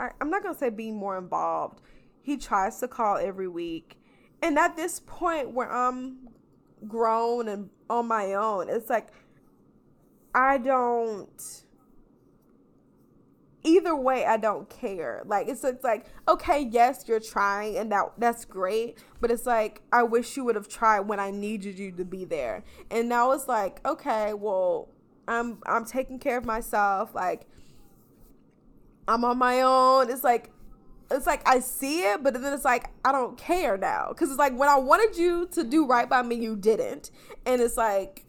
[0.00, 1.80] I, I'm not gonna say be more involved.
[2.22, 4.00] He tries to call every week
[4.42, 6.28] and at this point where I'm
[6.86, 9.08] grown and on my own, it's like
[10.34, 11.62] I don't
[13.64, 15.22] either way I don't care.
[15.26, 19.82] Like it's, it's like, okay, yes, you're trying and that that's great, but it's like
[19.92, 22.64] I wish you would have tried when I needed you to be there.
[22.90, 24.88] And now it's like, okay, well,
[25.26, 27.46] I'm I'm taking care of myself, like
[29.08, 30.10] I'm on my own.
[30.10, 30.50] It's like
[31.10, 34.38] it's like I see it, but then it's like I don't care now because it's
[34.38, 37.10] like when I wanted you to do right by me, you didn't,
[37.46, 38.24] and it's like,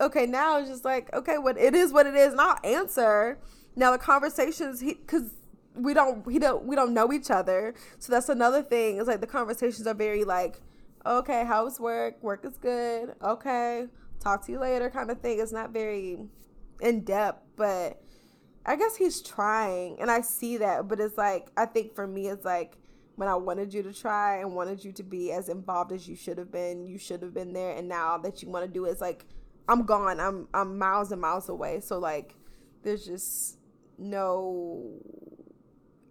[0.00, 3.38] okay, now it's just like okay, what it is, what it is, and I'll answer.
[3.76, 5.30] Now the conversations, he because
[5.74, 8.98] we don't we don't we don't know each other, so that's another thing.
[8.98, 10.60] It's like the conversations are very like,
[11.06, 12.22] okay, how's work?
[12.22, 13.14] Work is good.
[13.22, 13.86] Okay,
[14.18, 15.38] talk to you later, kind of thing.
[15.40, 16.18] It's not very
[16.80, 18.02] in depth, but
[18.64, 20.88] I guess he's trying, and I see that.
[20.88, 22.76] But it's like I think for me, it's like
[23.16, 26.16] when I wanted you to try and wanted you to be as involved as you
[26.16, 27.72] should have been, you should have been there.
[27.76, 29.24] And now that you want to do it, it's like
[29.68, 30.20] I'm gone.
[30.20, 31.80] I'm I'm miles and miles away.
[31.80, 32.34] So like,
[32.82, 33.58] there's just
[33.98, 35.00] no.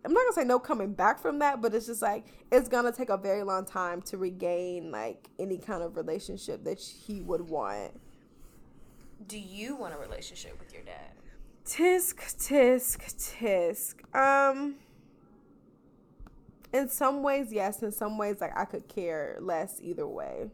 [0.05, 2.91] I'm not gonna say no coming back from that, but it's just like it's gonna
[2.91, 7.41] take a very long time to regain like any kind of relationship that he would
[7.41, 7.99] want.
[9.27, 11.18] Do you want a relationship with your dad?
[11.69, 14.15] Tisk, tisk, tisk.
[14.15, 14.75] Um,
[16.73, 17.83] in some ways, yes.
[17.83, 20.49] In some ways, like I could care less either way.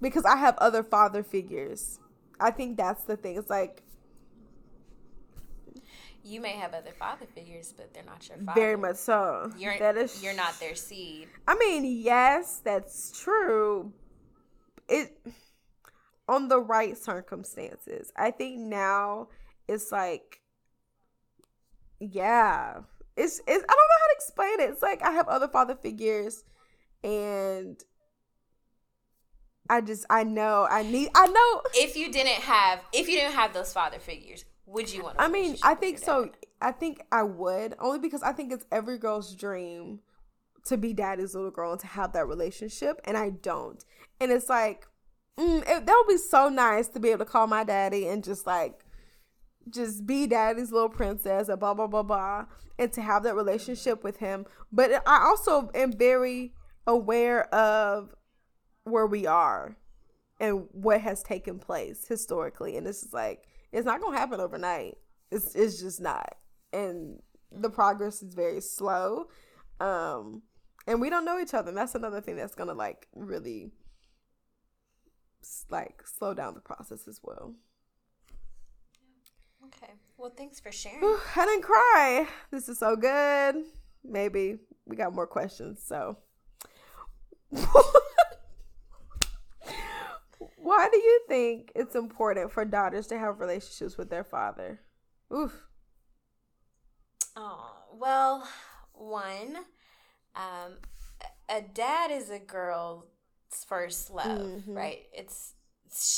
[0.00, 2.00] Because I have other father figures.
[2.40, 3.36] I think that's the thing.
[3.36, 3.82] It's like
[6.24, 8.58] you may have other father figures, but they're not your father.
[8.58, 9.52] Very much so.
[9.58, 11.28] You're that is you're not their seed.
[11.46, 13.92] I mean, yes, that's true.
[14.88, 15.18] It
[16.26, 18.12] on the right circumstances.
[18.16, 19.28] I think now
[19.68, 20.40] it's like
[22.00, 22.80] yeah.
[23.16, 24.70] It's it's I don't know how to explain it.
[24.70, 26.44] It's like I have other father figures
[27.02, 27.82] and
[29.68, 33.34] I just I know I need I know if you didn't have if you didn't
[33.34, 37.22] have those father figures, would you want I mean, I think so I think I
[37.24, 40.00] would only because I think it's every girl's dream
[40.66, 43.84] to be daddy's little girl and to have that relationship and I don't.
[44.20, 44.86] And it's like
[45.36, 48.22] mm, it, that would be so nice to be able to call my daddy and
[48.22, 48.84] just like
[49.72, 52.46] just be daddy's little princess and blah blah blah blah
[52.78, 54.46] and to have that relationship with him.
[54.72, 56.52] But I also am very
[56.86, 58.14] aware of
[58.84, 59.76] where we are
[60.40, 62.76] and what has taken place historically.
[62.76, 64.96] And this is like it's not gonna happen overnight.
[65.30, 66.36] It's it's just not.
[66.72, 69.26] And the progress is very slow.
[69.80, 70.42] Um
[70.86, 71.68] and we don't know each other.
[71.68, 73.72] And that's another thing that's gonna like really
[75.70, 77.54] like slow down the process as well.
[79.68, 79.92] Okay.
[80.16, 81.04] Well, thanks for sharing.
[81.04, 82.26] I didn't cry.
[82.50, 83.56] This is so good.
[84.04, 85.82] Maybe we got more questions.
[85.84, 86.16] So,
[90.56, 94.80] why do you think it's important for daughters to have relationships with their father?
[95.34, 95.52] Oof.
[97.36, 98.48] Oh, well,
[98.92, 99.58] one,
[100.34, 100.78] um,
[101.48, 103.04] a dad is a girl's
[103.66, 104.74] first love, mm-hmm.
[104.74, 105.06] right?
[105.12, 105.54] It's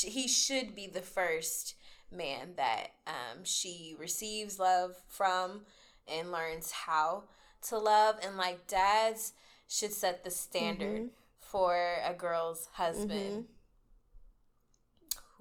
[0.03, 1.75] he should be the first
[2.11, 5.61] man that um, she receives love from
[6.07, 7.23] and learns how
[7.69, 8.15] to love.
[8.23, 9.33] And like dads
[9.67, 11.07] should set the standard mm-hmm.
[11.39, 13.45] for a girl's husband.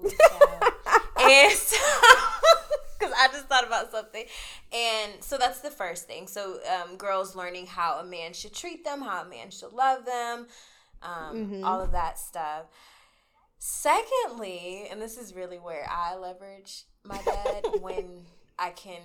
[0.01, 0.07] Mm-hmm.
[1.21, 1.77] and so,
[2.99, 4.25] because I just thought about something.
[4.73, 6.27] And so that's the first thing.
[6.27, 10.05] So, um, girls learning how a man should treat them, how a man should love
[10.07, 10.47] them,
[11.03, 11.65] um, mm-hmm.
[11.65, 12.67] all of that stuff.
[13.63, 18.25] Secondly, and this is really where I leverage my dad when
[18.59, 19.03] I can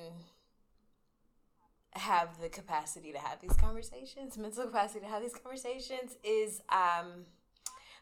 [1.92, 7.26] have the capacity to have these conversations, mental capacity to have these conversations, is um,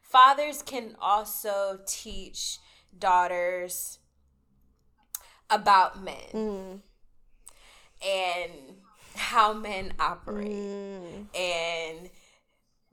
[0.04, 2.60] fathers can also teach
[3.00, 3.98] daughters
[5.50, 6.80] about men mm.
[8.08, 8.52] and
[9.16, 11.26] how men operate mm.
[11.36, 12.12] and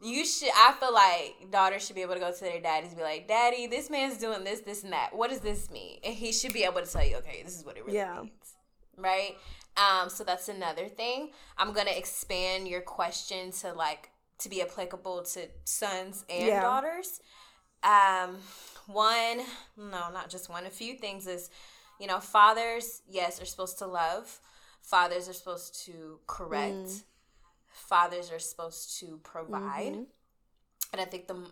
[0.02, 2.98] you should i feel like daughters should be able to go to their daddies and
[2.98, 5.10] be like daddy this man's doing this this and that.
[5.12, 5.98] What does this mean?
[6.04, 8.20] And he should be able to tell you okay this is what it really yeah.
[8.20, 8.54] means.
[8.96, 9.36] Right?
[9.76, 11.30] Um so that's another thing.
[11.58, 16.62] I'm gonna expand your question to like to be applicable to sons and yeah.
[16.62, 17.20] daughters.
[17.82, 18.36] Um
[18.86, 19.40] one
[19.76, 21.50] no not just one a few things is
[22.00, 24.40] you know fathers yes are supposed to love.
[24.82, 26.74] Fathers are supposed to correct.
[26.74, 27.02] Mm
[27.90, 29.92] fathers are supposed to provide.
[29.92, 30.02] Mm-hmm.
[30.92, 31.44] And I think the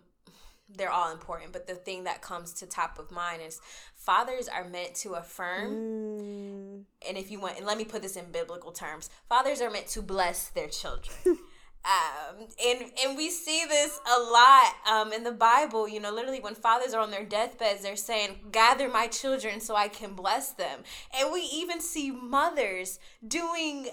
[0.77, 3.61] they're all important, but the thing that comes to top of mind is
[3.95, 5.73] fathers are meant to affirm.
[5.73, 6.83] Mm.
[7.09, 9.87] And if you want, and let me put this in biblical terms, fathers are meant
[9.89, 11.17] to bless their children.
[11.27, 15.89] um, and and we see this a lot um, in the Bible.
[15.89, 19.75] You know, literally when fathers are on their deathbeds, they're saying, "Gather my children so
[19.75, 20.81] I can bless them."
[21.19, 23.89] And we even see mothers doing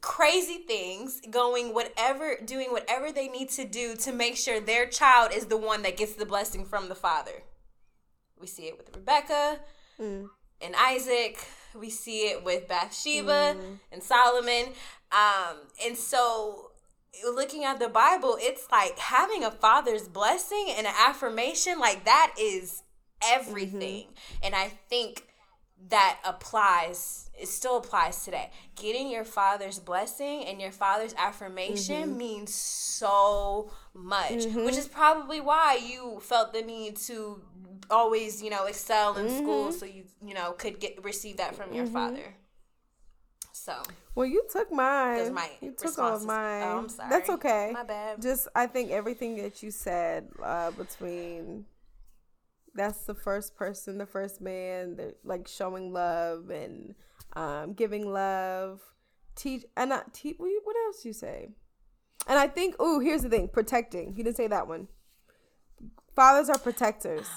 [0.00, 5.32] crazy things going whatever doing whatever they need to do to make sure their child
[5.32, 7.42] is the one that gets the blessing from the father
[8.40, 9.58] we see it with rebecca
[10.00, 10.28] mm.
[10.60, 11.38] and isaac
[11.78, 13.78] we see it with bathsheba mm.
[13.90, 14.66] and solomon
[15.10, 16.70] um, and so
[17.34, 22.32] looking at the bible it's like having a father's blessing and an affirmation like that
[22.38, 22.82] is
[23.22, 24.44] everything mm-hmm.
[24.44, 25.27] and i think
[25.88, 32.18] that applies it still applies today getting your father's blessing and your father's affirmation mm-hmm.
[32.18, 34.64] means so much mm-hmm.
[34.64, 37.40] which is probably why you felt the need to
[37.90, 39.38] always you know excel in mm-hmm.
[39.38, 41.94] school so you you know could get receive that from your mm-hmm.
[41.94, 42.34] father
[43.52, 43.74] so
[44.14, 47.10] well you took mine my you took all of mine oh, I'm sorry.
[47.10, 51.64] that's okay my bad just i think everything that you said uh, between
[52.78, 56.94] that's the first person, the first man that like showing love and
[57.34, 58.80] um, giving love.
[59.34, 60.36] Teach and not teach.
[60.38, 61.50] What else you say?
[62.26, 64.14] And I think, oh, here's the thing: protecting.
[64.16, 64.88] You didn't say that one.
[66.16, 67.28] Fathers are protectors.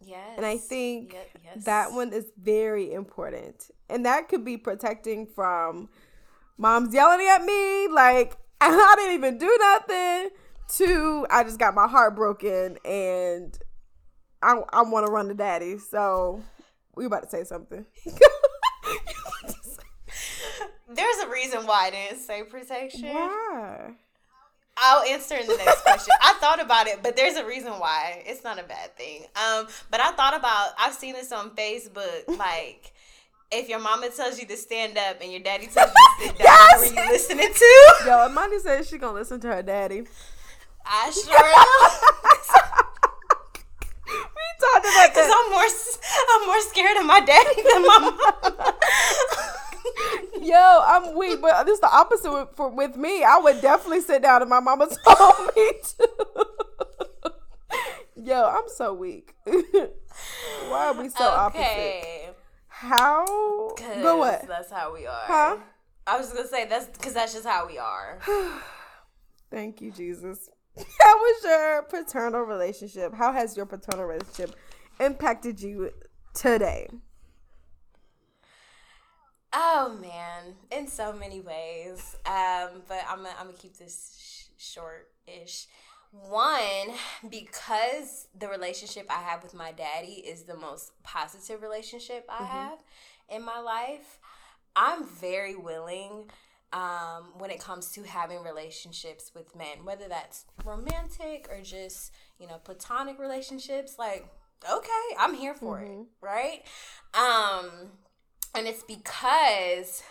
[0.00, 0.32] yes.
[0.36, 1.64] And I think yes.
[1.64, 3.70] that one is very important.
[3.90, 5.90] And that could be protecting from
[6.56, 10.30] moms yelling at me, like I didn't even do nothing,
[10.76, 13.56] to I just got my heart broken and
[14.42, 15.78] I I want to run to daddy.
[15.78, 16.42] So
[16.94, 17.84] we about to say something.
[20.88, 23.12] There's a reason why I didn't say protection.
[23.12, 23.90] Why?
[24.78, 26.14] I'll answer in the next question.
[26.22, 28.22] I thought about it, but there's a reason why.
[28.26, 29.22] It's not a bad thing.
[29.34, 32.92] Um, but I thought about I've seen this on Facebook, like
[33.50, 36.38] if your mama tells you to stand up and your daddy tells you to sit
[36.38, 36.90] down, yes!
[36.90, 37.94] who are you listening to?
[38.06, 40.04] Yo, Imani says she gonna listen to her daddy.
[40.84, 42.82] I sure am.
[44.66, 45.68] we talked about because I'm more
[46.30, 48.74] I'm more scared of my daddy than my mom.
[50.42, 53.24] Yo, I'm weak, but this is the opposite with, for, with me.
[53.24, 56.08] I would definitely sit down and my mama told me to.
[58.22, 59.34] Yo, I'm so weak.
[59.44, 62.26] Why are we so okay.
[62.26, 62.36] opposite?
[62.68, 63.24] How?
[63.76, 64.46] Go what?
[64.46, 65.24] That's how we are.
[65.24, 65.56] Huh?
[66.06, 68.20] I was gonna say that's because that's just how we are.
[69.50, 70.50] Thank you, Jesus.
[71.00, 73.14] How was your paternal relationship?
[73.14, 74.54] How has your paternal relationship
[75.00, 75.90] impacted you
[76.34, 76.88] today?
[79.52, 82.16] Oh man, in so many ways.
[82.26, 85.66] Um, but I'm gonna, I'm gonna keep this sh- short-ish.
[86.10, 86.94] One,
[87.28, 92.46] because the relationship I have with my daddy is the most positive relationship I mm-hmm.
[92.46, 92.78] have
[93.28, 94.18] in my life.
[94.74, 96.30] I'm very willing
[96.72, 102.46] um, when it comes to having relationships with men, whether that's romantic or just, you
[102.46, 103.96] know, platonic relationships.
[103.98, 104.28] Like,
[104.70, 106.02] okay, I'm here for mm-hmm.
[106.02, 106.62] it, right?
[107.14, 107.90] Um,
[108.54, 110.02] and it's because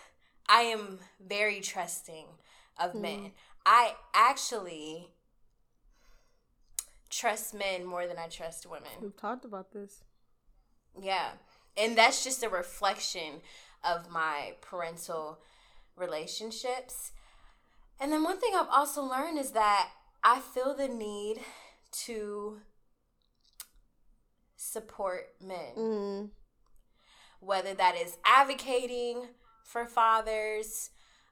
[0.48, 2.26] I am very trusting
[2.80, 3.02] of mm.
[3.02, 3.32] men.
[3.66, 5.10] I actually
[7.10, 8.90] trust men more than I trust women.
[9.02, 10.04] We've talked about this.
[11.02, 11.30] Yeah.
[11.78, 13.42] And that's just a reflection
[13.84, 15.40] of my parental
[15.96, 17.12] relationships.
[18.00, 19.90] And then one thing I've also learned is that
[20.24, 21.38] I feel the need
[22.06, 22.60] to
[24.56, 25.76] support men.
[25.78, 26.30] Mm
[27.46, 29.28] whether that is advocating
[29.64, 30.90] for fathers,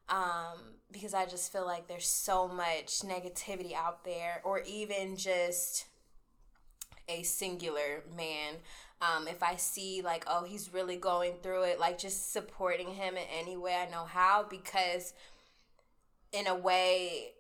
[0.09, 5.86] um, because I just feel like there's so much negativity out there, or even just
[7.09, 8.55] a singular man.
[9.04, 13.16] Um, if I see like, oh, he's really going through it, like just supporting him
[13.18, 15.14] in any way I know how, because
[16.32, 17.32] in a way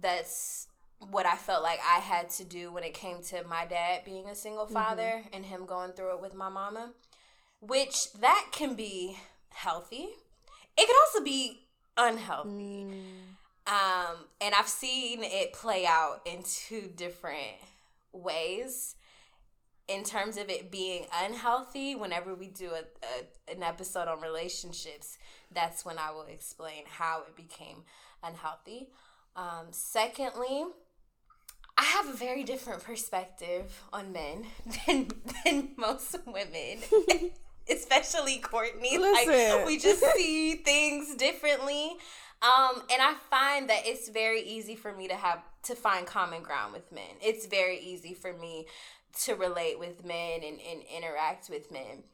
[0.00, 0.66] that's
[1.10, 4.28] what I felt like I had to do when it came to my dad being
[4.28, 4.74] a single mm-hmm.
[4.74, 5.34] father mm-hmm.
[5.34, 6.92] and him going through it with my mama
[7.62, 9.16] which that can be
[9.50, 10.08] healthy.
[10.76, 11.60] It can also be
[11.96, 12.86] unhealthy.
[12.90, 13.68] Mm.
[13.68, 17.56] Um, and I've seen it play out in two different
[18.12, 18.96] ways.
[19.88, 25.18] In terms of it being unhealthy, whenever we do a, a an episode on relationships,
[25.52, 27.82] that's when I will explain how it became
[28.22, 28.88] unhealthy.
[29.34, 30.64] Um, secondly,
[31.76, 34.46] I have a very different perspective on men
[34.86, 35.08] than
[35.44, 36.78] than most women.
[37.70, 38.98] especially Kourtney.
[38.98, 39.58] Listen.
[39.58, 41.92] Like we just see things differently.
[42.42, 46.42] Um, and I find that it's very easy for me to have to find common
[46.42, 47.04] ground with men.
[47.20, 48.66] It's very easy for me
[49.24, 52.04] to relate with men and, and interact with men.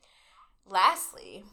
[0.66, 1.44] Lastly,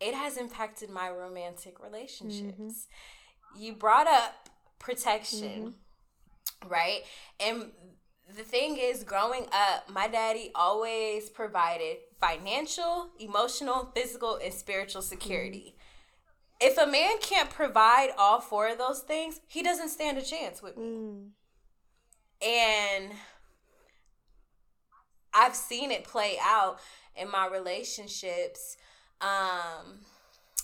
[0.00, 2.58] it has impacted my romantic relationships.
[2.58, 3.60] Mm-hmm.
[3.62, 5.74] You brought up protection,
[6.62, 6.68] mm-hmm.
[6.68, 7.00] right?
[7.40, 7.72] And
[8.36, 15.74] the thing is, growing up, my daddy always provided financial, emotional, physical, and spiritual security.
[16.60, 16.68] Mm.
[16.68, 20.60] If a man can't provide all four of those things, he doesn't stand a chance
[20.60, 20.84] with me.
[20.84, 21.28] Mm.
[22.42, 23.12] And
[25.38, 26.80] I've seen it play out
[27.14, 28.76] in my relationships
[29.20, 30.00] um,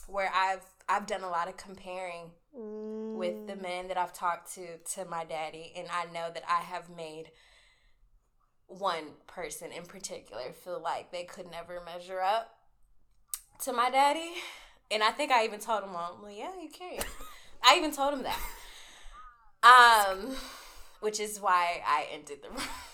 [0.09, 3.15] where I've I've done a lot of comparing mm.
[3.15, 3.63] with the mm.
[3.63, 7.31] men that I've talked to to my daddy and I know that I have made
[8.67, 12.59] one person in particular feel like they could never measure up
[13.63, 14.33] to my daddy.
[14.91, 17.05] And I think I even told him, well, yeah, you can't.
[17.63, 18.41] I even told him that.
[19.63, 20.37] Um,
[21.01, 22.49] which is why I ended the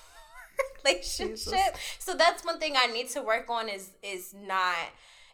[0.85, 1.37] relationship.
[1.37, 1.97] Jesus.
[1.99, 4.77] So that's one thing I need to work on is is not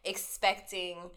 [0.05, 1.11] expecting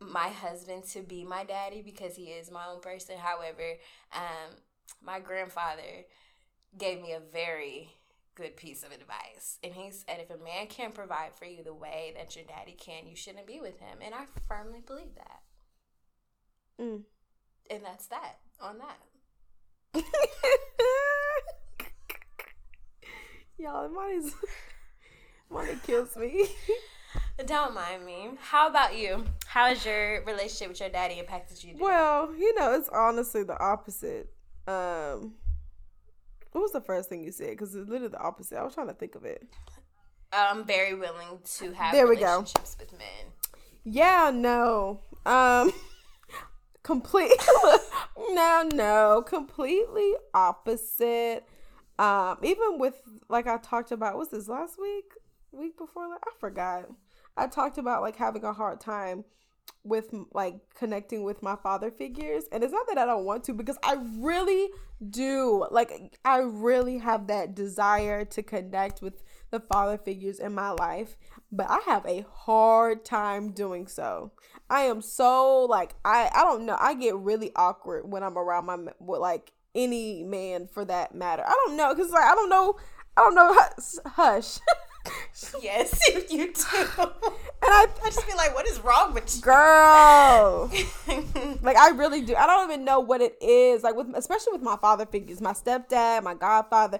[0.00, 3.16] my husband to be my daddy because he is my own person.
[3.18, 3.78] However,
[4.12, 4.56] um,
[5.04, 6.06] my grandfather
[6.76, 7.90] gave me a very
[8.34, 9.58] good piece of advice.
[9.62, 12.72] And he said, if a man can't provide for you the way that your daddy
[12.72, 13.98] can, you shouldn't be with him.
[14.02, 15.42] And I firmly believe that.
[16.80, 17.02] Mm.
[17.70, 18.98] And that's that on that.
[23.58, 24.34] Y'all, money's
[25.50, 26.48] money kills me.
[27.46, 28.30] Don't mind me.
[28.40, 29.24] How about you?
[29.46, 31.72] How has your relationship with your daddy impacted you?
[31.72, 31.84] Today?
[31.84, 34.30] Well, you know, it's honestly the opposite.
[34.66, 35.34] Um,
[36.52, 37.50] what was the first thing you said?
[37.50, 38.58] Because it's literally the opposite.
[38.58, 39.46] I was trying to think of it.
[40.32, 42.84] I'm very willing to have there we relationships go.
[42.84, 43.32] with men.
[43.84, 45.00] Yeah, no.
[45.26, 45.72] Um,
[46.82, 47.30] complete
[48.30, 51.46] no no completely opposite
[52.02, 55.12] um even with like i talked about was this last week?
[55.52, 56.88] Week before Like, i forgot.
[57.36, 59.24] I talked about like having a hard time
[59.84, 62.44] with like connecting with my father figures.
[62.50, 64.68] And it's not that i don't want to because i really
[65.10, 65.64] do.
[65.70, 69.22] Like i really have that desire to connect with
[69.52, 71.16] the father figures in my life
[71.52, 74.32] but i have a hard time doing so.
[74.70, 76.76] I am so like i i don't know.
[76.80, 81.52] I get really awkward when i'm around my like any man for that matter i
[81.66, 82.76] don't know because like i don't know
[83.16, 83.56] i don't know
[84.06, 84.58] hush
[85.62, 86.00] yes,
[86.30, 86.52] you do.
[87.64, 90.68] And I, I just feel like, what is wrong with you, girl?
[91.62, 92.34] like I really do.
[92.34, 93.84] I don't even know what it is.
[93.84, 96.98] Like with, especially with my father figures, my stepdad, my godfather,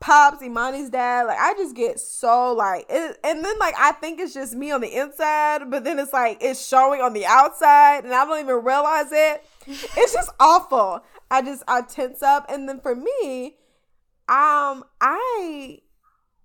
[0.00, 1.24] pops, Imani's dad.
[1.26, 4.70] Like I just get so like, it, and then like I think it's just me
[4.70, 8.40] on the inside, but then it's like it's showing on the outside, and I don't
[8.40, 9.44] even realize it.
[9.96, 11.04] It's just awful.
[11.30, 13.56] I just I tense up, and then for me,
[14.28, 15.80] um, I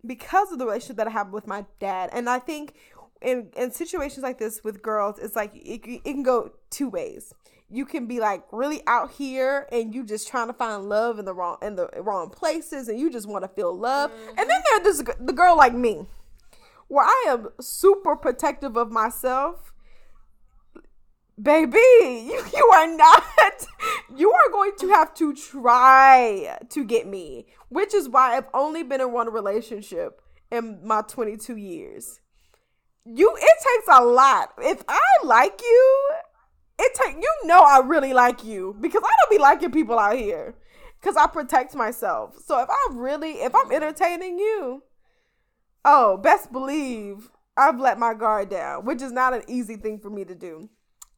[0.06, 2.10] because of the relationship that I have with my dad.
[2.14, 2.76] And I think
[3.22, 7.34] in, in situations like this with girls, it's like it, it can go two ways.
[7.74, 11.26] You can be like really out here and you just trying to find love in
[11.26, 14.12] the wrong in the wrong places and you just want to feel love.
[14.12, 14.40] Mm-hmm.
[14.40, 16.06] And then there's this the girl like me
[16.88, 19.74] where I am super protective of myself
[21.42, 23.24] baby you, you are not
[24.16, 28.84] you are going to have to try to get me which is why i've only
[28.84, 30.22] been in one relationship
[30.52, 32.22] in my 22 years
[33.06, 36.10] you it takes a lot if i like you
[36.80, 40.18] it take you know i really like you because i don't be liking people out
[40.18, 40.56] here
[41.00, 44.84] because i protect myself so if i really if i'm entertaining you
[45.86, 50.10] oh best believe i've let my guard down which is not an easy thing for
[50.10, 50.70] me to do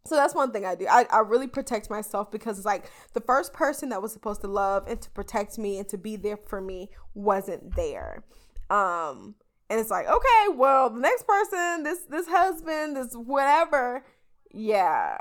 [0.07, 0.85] so that's one thing I do.
[0.87, 4.47] I, I really protect myself because it's like the first person that was supposed to
[4.47, 8.23] love and to protect me and to be there for me wasn't there.
[8.69, 9.35] Um
[9.67, 14.05] and it's like, okay, well, the next person, this this husband, this whatever,
[14.51, 15.17] yeah.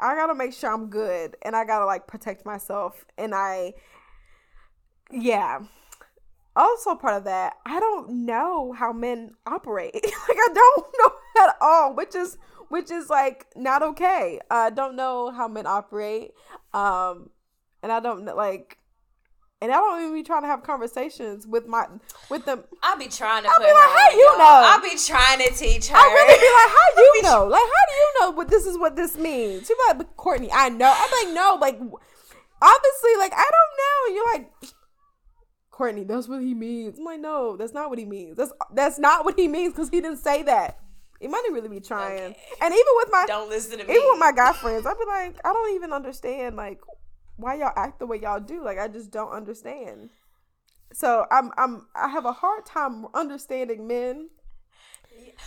[0.00, 3.34] I got to make sure I'm good and I got to like protect myself and
[3.34, 3.74] I
[5.10, 5.60] yeah.
[6.56, 9.94] Also part of that, I don't know how men operate.
[10.02, 11.12] like I don't know
[11.44, 12.36] at all, which is
[12.68, 14.40] which is like not okay.
[14.50, 16.32] I don't know how men operate,
[16.74, 17.30] um,
[17.82, 18.78] and I don't like,
[19.60, 21.86] and I don't even be trying to have conversations with my
[22.30, 22.62] with them.
[22.82, 23.48] I'll be trying to.
[23.48, 24.62] I'll be like, how you know?
[24.64, 25.96] I'll be trying to teach her.
[25.96, 27.50] I really be like, how you know?
[27.50, 28.78] Like, how do you know what this is?
[28.78, 29.66] What this means?
[29.66, 30.92] She's like, but Kourtney, I know.
[30.94, 34.06] I'm like, no, like, obviously, like, I don't know.
[34.06, 34.74] And you're like.
[35.72, 36.98] Kourtney, that's what he means.
[36.98, 38.36] I'm like, no, that's not what he means.
[38.36, 40.76] That's that's not what he means because he didn't say that.
[41.20, 42.18] He might really be trying.
[42.18, 42.36] Okay.
[42.60, 43.92] And even with my don't listen to me.
[43.92, 46.80] Even with my guy friends, I'd be like, I don't even understand like
[47.38, 48.62] why y'all act the way y'all do.
[48.62, 50.10] Like I just don't understand.
[50.92, 54.28] So I'm I'm I have a hard time understanding men.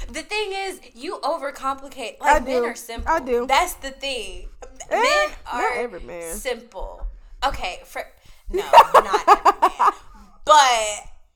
[0.08, 2.20] The thing is, you overcomplicate.
[2.20, 3.12] Like men are simple.
[3.12, 3.46] I do.
[3.48, 4.48] That's the thing.
[4.90, 6.34] Eh, men are every man.
[6.36, 7.06] simple.
[7.46, 8.04] Okay, for
[8.50, 9.72] no, not every man,
[10.46, 10.56] but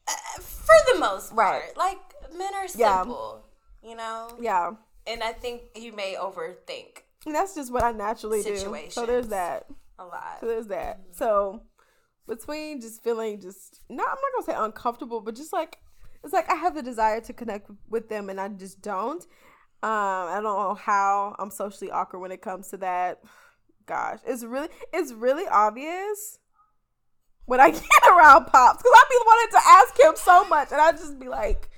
[0.07, 1.77] uh, for the most part, right.
[1.77, 1.97] like
[2.37, 3.39] men are simple.
[3.39, 3.45] Yeah
[3.85, 4.29] you know?
[4.41, 4.71] Yeah.
[5.07, 7.03] And I think you may overthink.
[7.25, 8.57] And that's just what I naturally do.
[8.89, 9.67] So there's that.
[9.97, 10.37] A lot.
[10.41, 10.99] So there's that.
[10.99, 11.13] Mm-hmm.
[11.13, 11.63] So
[12.27, 15.77] between just feeling just not I'm not gonna say uncomfortable, but just like
[16.23, 19.23] it's like I have the desire to connect with them and I just don't.
[19.83, 23.21] Um, I don't know how I'm socially awkward when it comes to that.
[23.85, 26.39] Gosh, it's really it's really obvious
[27.45, 30.81] when I get around pops because I be wanting to ask him so much, and
[30.81, 31.69] I just be like,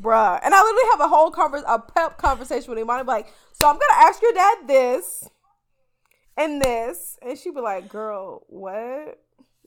[0.00, 0.40] bruh.
[0.42, 2.90] And I literally have a whole converse, a pep conversation with him.
[2.90, 5.28] I'm like, so I'm gonna ask your dad this
[6.36, 9.20] and this, and she'd be like, girl, what?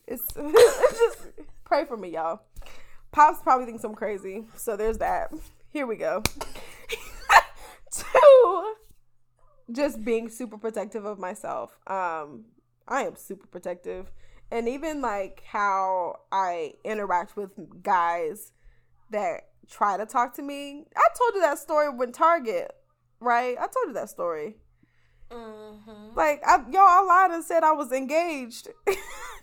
[0.07, 1.31] It's, it's just
[1.65, 2.41] pray for me, y'all.
[3.11, 5.31] Pops probably thinks I'm crazy, so there's that.
[5.69, 6.23] Here we go.
[7.91, 8.75] Two,
[9.71, 11.77] just being super protective of myself.
[11.87, 12.45] Um,
[12.87, 14.11] I am super protective,
[14.51, 17.51] and even like how I interact with
[17.81, 18.51] guys
[19.11, 20.85] that try to talk to me.
[20.95, 22.71] I told you that story when Target,
[23.19, 23.57] right?
[23.57, 24.55] I told you that story.
[25.31, 26.15] Mm-hmm.
[26.15, 28.93] Like I, y'all, I lied and said I was engaged to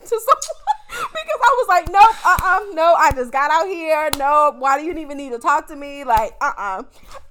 [0.08, 4.10] someone because I was like, nope, uh, uh no, I just got out here.
[4.18, 6.04] No, why do you even need to talk to me?
[6.04, 6.78] Like, uh, uh-uh.
[6.80, 6.82] uh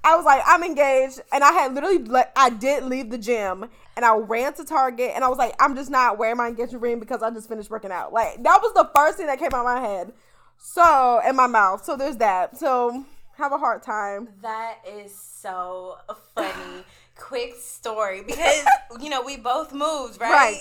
[0.04, 3.64] I was like, I'm engaged, and I had literally, like, I did leave the gym,
[3.96, 6.82] and I ran to Target, and I was like, I'm just not wearing my engagement
[6.82, 8.12] ring because I just finished working out.
[8.12, 10.12] Like, that was the first thing that came out of my head.
[10.58, 11.84] So in my mouth.
[11.84, 12.56] So there's that.
[12.56, 13.04] So
[13.36, 14.28] have a hard time.
[14.42, 15.98] That is so
[16.34, 16.84] funny
[17.16, 18.64] quick story because
[19.00, 20.30] you know we both moved, right?
[20.30, 20.60] right.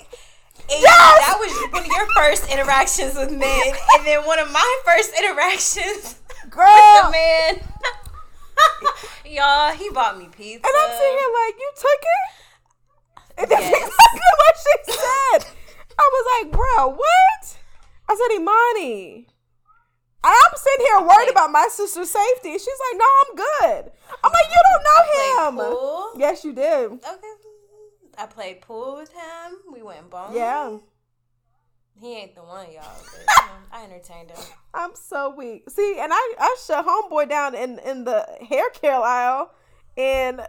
[0.70, 1.28] And yes!
[1.28, 5.12] that was one of your first interactions with men, and then one of my first
[5.18, 6.66] interactions Girl.
[6.68, 7.68] with a man.
[9.26, 10.62] Y'all, he bought me pizza.
[10.64, 12.44] And I'm sitting here like, you took it?
[13.36, 13.88] And that's yes.
[13.88, 15.52] exactly what she said.
[15.98, 17.58] I was like, bro, what?
[18.08, 19.28] I said, Imani.
[20.24, 22.54] I'm sitting here worried about my sister's safety.
[22.54, 23.92] She's like, no, I'm good.
[24.24, 25.72] I'm like, you don't know him.
[25.72, 26.12] Pool.
[26.18, 26.92] Yes, you did.
[26.92, 27.34] Okay.
[28.18, 29.58] I played pool with him.
[29.74, 30.36] We went bowling.
[30.36, 30.78] Yeah.
[32.00, 32.84] He ain't the one, y'all.
[33.28, 34.40] But, I entertained him.
[34.74, 35.70] I'm so weak.
[35.70, 39.52] See, and I I shut homeboy down in in the hair care aisle
[39.96, 40.42] in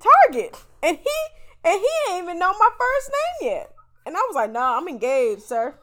[0.00, 1.16] Target, and he
[1.64, 3.10] and he ain't even know my first
[3.42, 3.72] name yet.
[4.06, 5.74] And I was like, "Nah, I'm engaged, sir."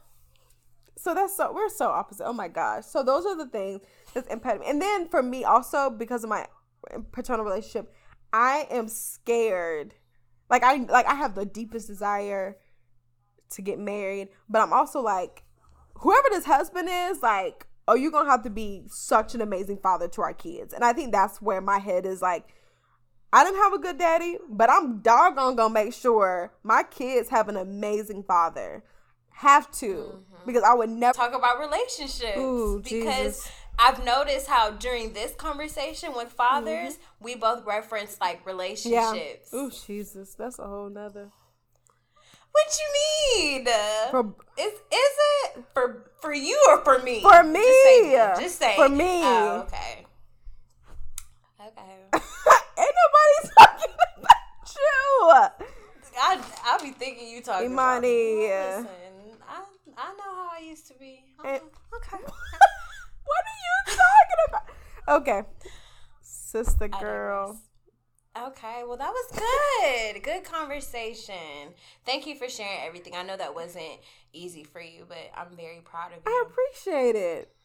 [0.97, 2.25] So that's so we're so opposite.
[2.25, 2.85] Oh my gosh.
[2.85, 3.81] So those are the things
[4.13, 4.65] that's impeding me.
[4.67, 6.47] And then for me also because of my
[7.11, 7.93] paternal relationship,
[8.33, 9.93] I am scared.
[10.49, 12.57] Like I like I have the deepest desire
[13.51, 15.43] to get married, but I'm also like
[15.99, 20.07] whoever this husband is, like, oh, you're gonna have to be such an amazing father
[20.09, 20.73] to our kids.
[20.73, 22.53] And I think that's where my head is like,
[23.33, 27.49] I didn't have a good daddy, but I'm doggone gonna make sure my kids have
[27.49, 28.83] an amazing father.
[29.37, 29.85] Have to.
[29.85, 30.47] Mm-hmm.
[30.47, 32.37] Because I would never talk about relationships.
[32.39, 33.51] Ooh, because Jesus.
[33.77, 37.23] I've noticed how during this conversation with fathers, mm-hmm.
[37.23, 39.49] we both reference like relationships.
[39.53, 39.59] Yeah.
[39.59, 40.33] Ooh, Jesus.
[40.33, 41.29] That's a whole nother.
[42.51, 43.65] What you mean?
[44.09, 47.21] For, is is it for for you or for me?
[47.21, 47.59] For me.
[47.59, 49.21] Just say, just say for me.
[49.23, 50.05] Oh, okay.
[51.61, 51.95] Okay.
[52.79, 55.67] Ain't nobody talking about you.
[56.19, 58.47] I I be thinking you talking Imani.
[58.47, 58.87] about me.
[58.87, 59.06] Listen,
[59.97, 61.23] I know how I used to be.
[61.43, 61.61] Eh, okay.
[62.21, 65.21] what are you talking about?
[65.21, 65.41] Okay,
[66.21, 67.59] sister girl.
[68.37, 70.21] Okay, well that was good.
[70.21, 71.73] good conversation.
[72.05, 73.15] Thank you for sharing everything.
[73.15, 73.99] I know that wasn't
[74.31, 76.31] easy for you, but I'm very proud of you.
[76.31, 77.56] I appreciate it.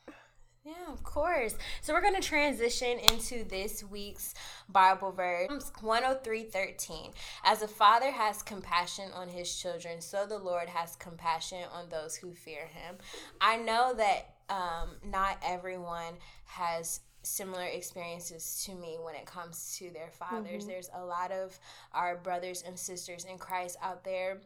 [0.65, 1.57] Yeah, of course.
[1.81, 4.33] So we're going to transition into this week's
[4.69, 7.13] Bible verse, 103:13.
[7.45, 12.15] As a father has compassion on his children, so the Lord has compassion on those
[12.15, 12.97] who fear him.
[13.41, 19.91] I know that um, not everyone has similar experiences to me when it comes to
[19.91, 20.63] their fathers.
[20.63, 20.69] Mm-hmm.
[20.69, 21.59] There's a lot of
[21.93, 24.41] our brothers and sisters in Christ out there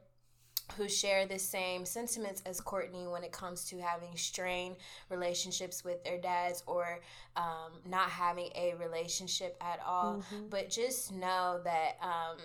[0.76, 4.76] who share the same sentiments as Kourtney when it comes to having strained
[5.10, 7.00] relationships with their dads or
[7.36, 10.16] um, not having a relationship at all.
[10.16, 10.48] Mm-hmm.
[10.50, 12.38] But just know that um,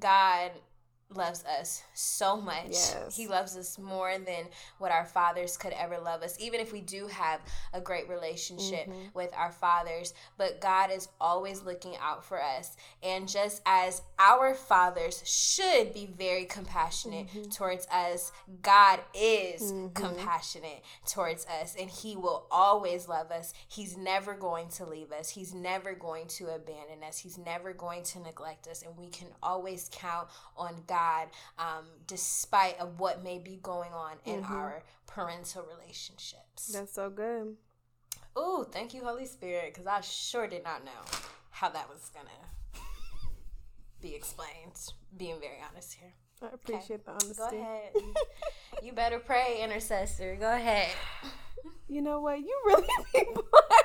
[0.00, 0.50] God
[1.16, 2.70] loves us so much.
[2.70, 3.16] Yes.
[3.16, 4.46] He loves us more than
[4.78, 7.40] what our fathers could ever love us, even if we do have
[7.72, 9.08] a great relationship mm-hmm.
[9.14, 10.14] with our fathers.
[10.38, 12.76] But God is always looking out for us.
[13.02, 17.50] And just as our fathers should be very compassionate mm-hmm.
[17.50, 18.32] towards us,
[18.62, 19.92] God is mm-hmm.
[19.94, 21.76] compassionate towards us.
[21.78, 23.52] And He will always love us.
[23.68, 28.02] He's never going to leave us, He's never going to abandon us, He's never going
[28.04, 28.82] to neglect us.
[28.82, 31.28] And we can always count on God God,
[31.58, 34.52] um, despite of what may be going on in mm-hmm.
[34.52, 36.68] our parental relationships.
[36.72, 37.56] That's so good.
[38.36, 40.90] Oh, thank you, Holy Spirit, because I sure did not know
[41.50, 42.30] how that was gonna
[44.00, 44.92] be explained.
[45.16, 46.12] Being very honest here.
[46.40, 47.02] I appreciate okay.
[47.04, 47.34] the honesty.
[47.36, 47.92] Go ahead.
[48.82, 50.36] you better pray, intercessor.
[50.36, 50.90] Go ahead.
[51.88, 52.38] You know what?
[52.40, 53.24] You really be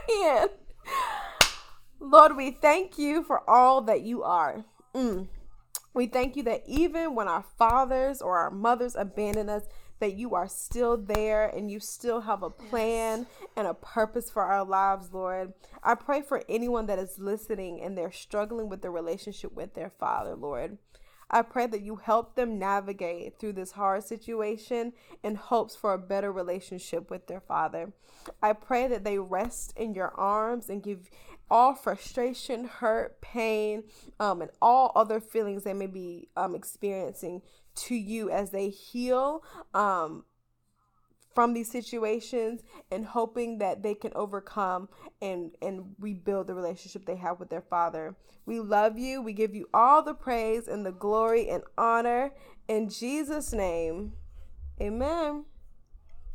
[0.08, 0.48] playing.
[2.00, 4.64] Lord, we thank you for all that you are.
[4.96, 5.28] Mm.
[5.98, 9.64] We thank you that even when our fathers or our mothers abandon us,
[10.00, 13.50] that you are still there and you still have a plan yes.
[13.56, 15.54] and a purpose for our lives, Lord.
[15.82, 19.90] I pray for anyone that is listening and they're struggling with the relationship with their
[19.90, 20.78] father, Lord.
[21.30, 25.98] I pray that you help them navigate through this hard situation in hopes for a
[25.98, 27.92] better relationship with their father.
[28.42, 31.10] I pray that they rest in your arms and give
[31.50, 33.84] all frustration, hurt, pain,
[34.20, 37.42] um, and all other feelings they may be um, experiencing
[37.76, 40.26] to you as they heal um,
[41.38, 44.90] from these situations and hoping that they can overcome
[45.22, 48.16] and, and rebuild the relationship they have with their father.
[48.48, 49.22] We love you.
[49.22, 52.32] We give you all the praise and the glory and honor.
[52.68, 54.14] In Jesus' name,
[54.82, 55.46] amen.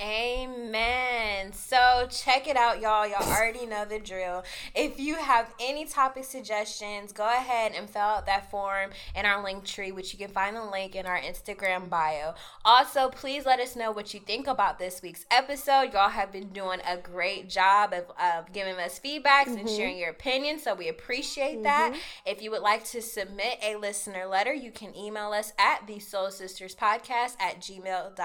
[0.03, 1.53] Amen.
[1.53, 3.07] So check it out, y'all.
[3.07, 4.43] Y'all already know the drill.
[4.75, 9.45] If you have any topic suggestions, go ahead and fill out that form in our
[9.45, 12.35] Linktree, which you can find the link in our Instagram bio.
[12.65, 15.93] Also, please let us know what you think about this week's episode.
[15.93, 19.59] Y'all have been doing a great job of, of giving us feedbacks mm-hmm.
[19.59, 21.63] and sharing your opinions, so we appreciate mm-hmm.
[21.63, 21.97] that.
[22.27, 26.01] If you would like to submit a listener letter, you can email us at the
[26.01, 28.17] Soul Sisters Podcast at gmail.com.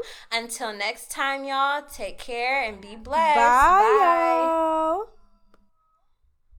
[0.00, 0.44] Mm-hmm.
[0.44, 3.36] Until next time, y'all, take care and be blessed.
[3.36, 5.04] Bye.
[5.04, 5.19] Bye.